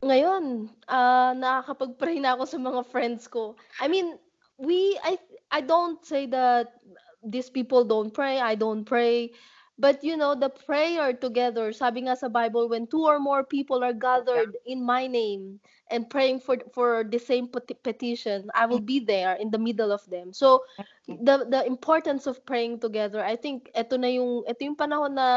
ngayon, 0.00 0.72
ah, 0.88 1.36
nakakapag-pray 1.36 2.24
na 2.24 2.32
ako 2.32 2.44
sa 2.48 2.56
mga 2.56 2.80
friends 2.88 3.28
ko. 3.28 3.52
I 3.84 3.92
mean, 3.92 4.16
we, 4.56 4.96
I, 5.04 5.20
I 5.50 5.60
don't 5.60 6.04
say 6.04 6.26
that 6.26 6.74
these 7.22 7.50
people 7.50 7.84
don't 7.84 8.12
pray, 8.12 8.40
I 8.40 8.54
don't 8.54 8.84
pray. 8.84 9.32
But 9.78 10.04
you 10.04 10.16
know, 10.16 10.34
the 10.36 10.50
prayer 10.50 11.12
together, 11.16 11.72
sabi 11.72 12.04
nga 12.04 12.14
sa 12.16 12.28
Bible, 12.28 12.68
when 12.68 12.86
two 12.86 13.00
or 13.00 13.18
more 13.18 13.42
people 13.44 13.82
are 13.82 13.96
gathered 13.96 14.56
in 14.66 14.84
my 14.84 15.06
name 15.08 15.60
and 15.88 16.04
praying 16.08 16.40
for 16.44 16.60
for 16.76 17.00
the 17.02 17.16
same 17.16 17.48
peti- 17.48 17.80
petition, 17.80 18.52
I 18.52 18.68
will 18.68 18.84
be 18.84 19.00
there 19.00 19.34
in 19.40 19.48
the 19.50 19.58
middle 19.58 19.88
of 19.90 20.04
them. 20.12 20.36
So, 20.36 20.68
the 21.08 21.48
the 21.48 21.64
importance 21.64 22.26
of 22.28 22.44
praying 22.44 22.80
together, 22.80 23.24
I 23.24 23.36
think 23.36 23.72
ito 23.72 23.96
na 23.96 24.12
yung 24.12 24.44
ito 24.44 24.60
yung 24.68 24.76
panahon 24.76 25.16
na 25.16 25.28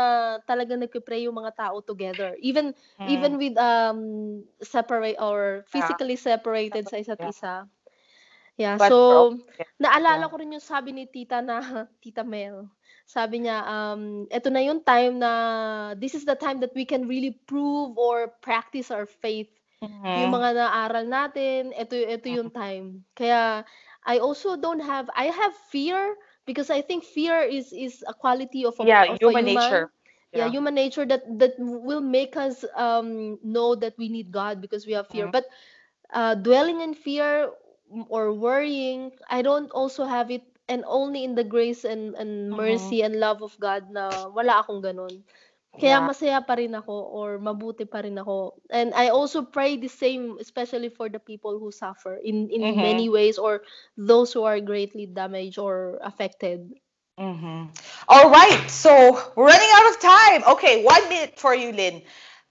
talaga 0.44 0.76
nagpe-pray 0.76 1.26
yung 1.26 1.40
mga 1.40 1.56
tao 1.58 1.80
together. 1.80 2.36
Even 2.44 2.76
Mm. 3.00 3.08
even 3.08 3.40
with 3.40 3.56
um 3.58 4.44
separate 4.62 5.18
or 5.20 5.64
physically 5.72 6.16
separated 6.20 6.88
sa 6.92 7.00
isa't 7.00 7.20
Yeah. 7.20 7.28
isa. 7.28 7.68
Yeah, 8.58 8.78
But 8.78 8.96
so 9.10 9.34
okay. 9.50 9.66
naalala 9.82 10.30
ko 10.30 10.38
rin 10.38 10.54
yung 10.56 10.64
sabi 10.64 10.92
ni 10.94 11.06
tita 11.10 11.42
na 11.42 11.60
Tita 12.04 12.24
Mel. 12.24 12.70
Sabi 13.08 13.44
niya, 13.46 13.64
um, 13.66 14.26
ito 14.32 14.48
na 14.50 14.62
yung 14.64 14.82
time 14.86 15.20
na 15.20 15.32
this 15.98 16.14
is 16.16 16.24
the 16.26 16.36
time 16.38 16.60
that 16.62 16.74
we 16.76 16.86
can 16.86 17.08
really 17.08 17.34
prove 17.50 17.98
or 17.98 18.34
practice 18.42 18.90
our 18.92 19.06
faith. 19.06 19.50
Yung 20.16 20.30
Mhm. 20.30 20.34
mga 20.34 20.56
naaral 20.58 21.06
natin, 21.10 21.74
ito 21.76 21.94
ito 21.98 22.28
yung 22.30 22.50
time. 22.54 23.04
Kaya 23.18 23.66
I 24.06 24.18
also 24.22 24.56
don't 24.58 24.82
have 24.84 25.10
I 25.16 25.30
have 25.34 25.54
fear 25.72 26.16
because 26.46 26.70
I 26.70 26.82
think 26.86 27.04
fear 27.06 27.42
is 27.44 27.72
is 27.74 28.02
a 28.08 28.14
quality 28.16 28.64
of 28.66 28.78
a, 28.80 28.88
Yeah, 28.88 29.04
of 29.08 29.14
a 29.14 29.18
human 29.20 29.44
human. 29.44 29.46
nature. 29.46 29.92
Yeah, 30.34 30.46
Yeah. 30.46 30.52
human 30.52 30.74
nature 30.76 31.06
that 31.08 31.24
that 31.40 31.56
will 31.60 32.04
make 32.04 32.36
us 32.38 32.64
um 32.78 33.38
know 33.44 33.76
that 33.80 33.96
we 33.98 34.10
need 34.10 34.32
God 34.34 34.62
because 34.62 34.86
we 34.86 34.94
have 34.98 35.10
fear. 35.10 35.26
Mhm. 35.26 35.32
But 35.32 35.46
uh, 36.14 36.36
dwelling 36.36 36.82
in 36.82 36.94
fear 36.94 37.52
or 38.10 38.34
worrying, 38.34 39.12
I 39.30 39.42
don't 39.42 39.72
also 39.72 40.06
have 40.06 40.32
it 40.32 40.44
and 40.68 40.84
only 40.88 41.24
in 41.24 41.36
the 41.36 41.44
grace 41.44 41.84
and 41.86 42.16
and 42.16 42.52
Mhm. 42.52 42.56
mercy 42.56 43.02
and 43.04 43.20
love 43.20 43.42
of 43.44 43.56
God 43.60 43.90
na 43.92 44.28
wala 44.32 44.62
akong 44.64 44.82
ganun. 44.84 45.24
Kaya 45.80 45.98
Yeah. 45.98 46.10
masaya 46.10 46.40
pa 46.46 46.56
rin 46.60 46.74
ako 46.78 46.96
or 47.18 47.30
mabuti 47.40 47.84
pa 47.90 48.00
rin 48.06 48.18
ako. 48.18 48.58
And 48.72 48.94
I 48.96 49.10
also 49.10 49.44
pray 49.44 49.76
the 49.78 49.90
same 49.92 50.38
especially 50.40 50.90
for 50.90 51.10
the 51.10 51.20
people 51.20 51.60
who 51.60 51.72
suffer 51.72 52.16
in 52.22 52.50
in 52.54 52.64
Mhm. 52.64 52.82
many 52.82 53.10
ways 53.10 53.38
or 53.38 53.64
those 53.98 54.32
who 54.34 54.44
are 54.48 54.60
greatly 54.64 55.06
damaged 55.10 55.58
or 55.60 56.00
affected. 56.02 56.72
Mm-hmm. 57.20 57.66
All 58.10 58.30
right, 58.30 58.70
so 58.70 58.92
we're 59.36 59.46
running 59.46 59.70
out 59.76 59.90
of 59.92 60.00
time. 60.02 60.44
Okay, 60.56 60.84
one 60.84 61.10
minute 61.10 61.38
for 61.40 61.54
you, 61.54 61.72
Lynn. 61.72 62.02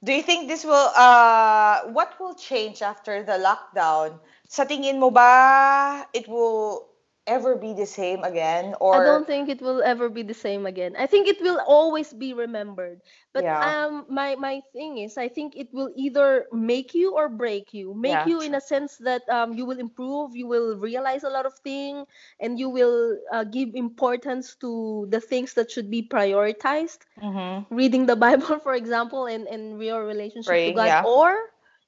Do 0.02 0.12
you 0.12 0.22
think 0.22 0.48
this 0.48 0.64
will, 0.64 0.90
uh, 0.98 1.82
what 1.94 2.18
will 2.18 2.34
change 2.34 2.82
after 2.82 3.22
the 3.22 3.38
lockdown? 3.38 4.18
Sa 4.50 4.66
tingin 4.66 4.98
mo 4.98 5.14
ba 5.14 6.04
it 6.12 6.26
will 6.26 6.91
ever 7.26 7.56
be 7.56 7.72
the 7.74 7.86
same 7.86 8.22
again? 8.24 8.74
Or 8.80 8.92
I 8.92 9.00
don't 9.00 9.26
think 9.26 9.48
it 9.48 9.60
will 9.60 9.82
ever 9.82 10.08
be 10.08 10.22
the 10.22 10.34
same 10.34 10.66
again. 10.66 10.94
I 10.98 11.06
think 11.06 11.26
it 11.28 11.40
will 11.40 11.60
always 11.66 12.12
be 12.12 12.32
remembered. 12.32 13.00
But 13.32 13.46
Yeah. 13.46 13.62
um 13.62 14.06
my 14.08 14.34
my 14.36 14.60
thing 14.72 14.98
is 14.98 15.16
I 15.18 15.28
think 15.28 15.56
it 15.56 15.68
will 15.72 15.90
either 15.96 16.46
make 16.52 16.94
you 16.94 17.14
or 17.16 17.28
break 17.28 17.72
you. 17.74 17.94
Make 17.94 18.24
Yeah, 18.24 18.26
you 18.26 18.40
in 18.40 18.54
a 18.54 18.60
sense 18.60 18.96
that 18.98 19.28
um 19.28 19.52
you 19.54 19.64
will 19.66 19.78
improve, 19.80 20.36
you 20.36 20.46
will 20.46 20.76
realize 20.78 21.22
a 21.24 21.30
lot 21.30 21.46
of 21.46 21.54
things 21.58 22.06
and 22.40 22.58
you 22.58 22.68
will 22.70 23.18
uh, 23.32 23.44
give 23.44 23.74
importance 23.74 24.54
to 24.62 25.06
the 25.10 25.20
things 25.20 25.54
that 25.54 25.70
should 25.70 25.90
be 25.90 26.02
prioritized. 26.06 27.06
Mhm. 27.16 27.66
Reading 27.70 28.06
the 28.06 28.16
Bible 28.26 28.58
for 28.60 28.74
example 28.74 29.26
and 29.26 29.46
and 29.48 29.80
your 29.82 30.04
relationship 30.06 30.62
Praying, 30.62 30.64
to 30.64 30.72
God 30.72 30.94
yeah. 30.94 31.02
or 31.02 31.34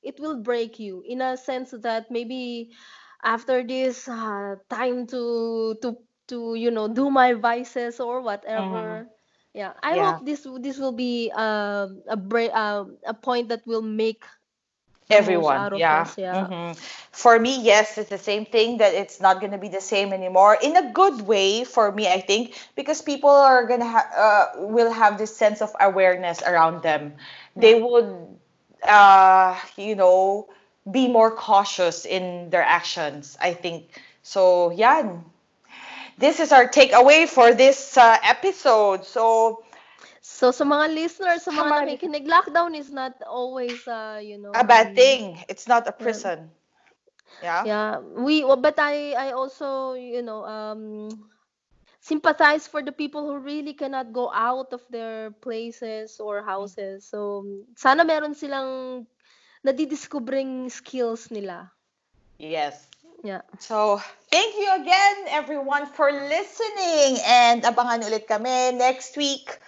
it 0.03 0.19
will 0.21 0.41
break 0.43 0.79
you 0.79 1.03
in 1.07 1.21
a 1.21 1.37
sense 1.37 1.71
that 1.73 2.11
maybe 2.11 2.71
after 3.25 3.65
this 3.65 4.09
uh, 4.09 4.57
time 4.71 5.07
to 5.09 5.75
to 5.83 5.97
to 6.29 6.55
you 6.55 6.71
know 6.71 6.89
do 6.89 7.11
my 7.11 7.35
vices 7.35 8.01
or 8.01 8.21
whatever 8.23 9.09
yeah 9.55 9.73
i 9.83 9.97
Mm-hmm. 9.97 10.01
Yeah. 10.01 10.13
hope 10.13 10.25
this 10.25 10.47
this 10.61 10.79
will 10.79 10.95
be 10.97 11.31
um 11.35 12.03
a 12.09 12.17
break 12.17 12.53
um 12.55 12.97
a 13.07 13.15
point 13.15 13.49
that 13.49 13.67
will 13.67 13.83
make 13.83 14.25
Everyone, 15.11 15.51
out 15.51 15.73
of 15.73 15.85
yeah. 15.85 15.85
us 15.91 16.17
yeah 16.19 16.49
Mhm. 16.49 16.77
For 17.13 17.39
me, 17.39 17.61
yes, 17.63 17.99
it's 17.99 18.11
the 18.11 18.19
same 18.19 18.45
thing 18.47 18.79
that 18.79 18.95
it's 18.95 19.21
not 19.21 19.41
going 19.41 19.53
to 19.53 19.59
be 19.59 19.69
the 19.69 19.81
same 19.81 20.13
anymore. 20.13 20.57
In 20.61 20.77
a 20.77 20.91
good 20.93 21.23
way 21.27 21.65
for 21.65 21.91
me, 21.93 22.09
I 22.09 22.21
think, 22.21 22.55
because 22.75 23.01
people 23.03 23.31
are 23.31 23.65
going 23.67 23.81
to 23.81 23.87
ha- 23.87 24.11
uh, 24.17 24.67
will 24.67 24.91
have 24.91 25.19
this 25.19 25.35
sense 25.37 25.61
of 25.63 25.75
awareness 25.81 26.43
around 26.43 26.83
them. 26.83 27.15
They 27.57 27.75
would, 27.81 28.39
uh, 28.83 29.57
you 29.77 29.95
know, 29.95 30.49
be 30.91 31.09
more 31.09 31.31
cautious 31.31 32.05
in 32.05 32.51
their 32.51 32.63
actions, 32.63 33.37
I 33.41 33.53
think. 33.55 33.89
So, 34.23 34.71
yeah. 34.71 35.19
This 36.19 36.41
is 36.41 36.53
our 36.53 36.69
takeaway 36.69 37.29
for 37.29 37.55
this 37.55 37.97
uh, 37.97 38.17
episode. 38.23 39.05
So, 39.05 39.65
so 40.21 40.51
sa 40.51 40.65
mga 40.65 40.87
listeners 40.95 41.43
sa 41.45 41.53
mga 41.53 41.71
mga- 41.71 41.87
nakikinig 41.87 42.27
lockdown 42.27 42.75
is 42.75 42.91
not 42.91 43.15
always 43.27 43.87
uh 43.87 44.19
you 44.23 44.39
know 44.39 44.55
a 44.55 44.65
bad 44.65 44.95
um, 44.95 44.95
thing. 44.95 45.39
It's 45.49 45.67
not 45.69 45.87
a 45.89 45.93
prison. 45.93 46.51
Yeah. 47.43 47.67
Yeah, 47.67 47.99
we 48.01 48.43
but 48.45 48.79
I 48.79 49.13
I 49.15 49.29
also 49.33 49.95
you 49.95 50.23
know 50.23 50.45
um 50.45 51.09
sympathize 52.01 52.67
for 52.67 52.83
the 52.83 52.93
people 52.93 53.27
who 53.27 53.39
really 53.39 53.75
cannot 53.75 54.13
go 54.13 54.31
out 54.33 54.73
of 54.73 54.83
their 54.91 55.31
places 55.43 56.21
or 56.21 56.43
houses. 56.43 57.07
So 57.09 57.45
sana 57.77 58.05
meron 58.05 58.35
silang 58.35 59.07
nadidiscovering 59.65 60.71
skills 60.71 61.31
nila. 61.31 61.73
Yes. 62.39 62.87
Yeah. 63.25 63.41
So, 63.59 64.01
thank 64.31 64.55
you 64.57 64.69
again, 64.77 65.17
everyone, 65.29 65.87
for 65.87 66.13
listening. 66.13 67.19
And 67.25 67.65
abangan 67.65 68.05
ulit 68.05 68.29
kami 68.29 68.77
next 68.77 69.17
week 69.17 69.59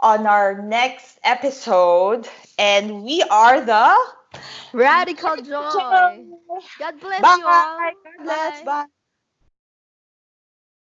on 0.00 0.24
our 0.26 0.56
next 0.64 1.20
episode. 1.20 2.24
And 2.56 3.04
we 3.04 3.20
are 3.28 3.60
the 3.60 3.92
Radical 4.72 5.36
joy. 5.36 6.26
God 6.78 7.00
bless 7.00 7.36
you 7.36 7.46
all. 7.46 7.78
God 8.04 8.24
bless. 8.24 8.62
Bye. 8.62 8.86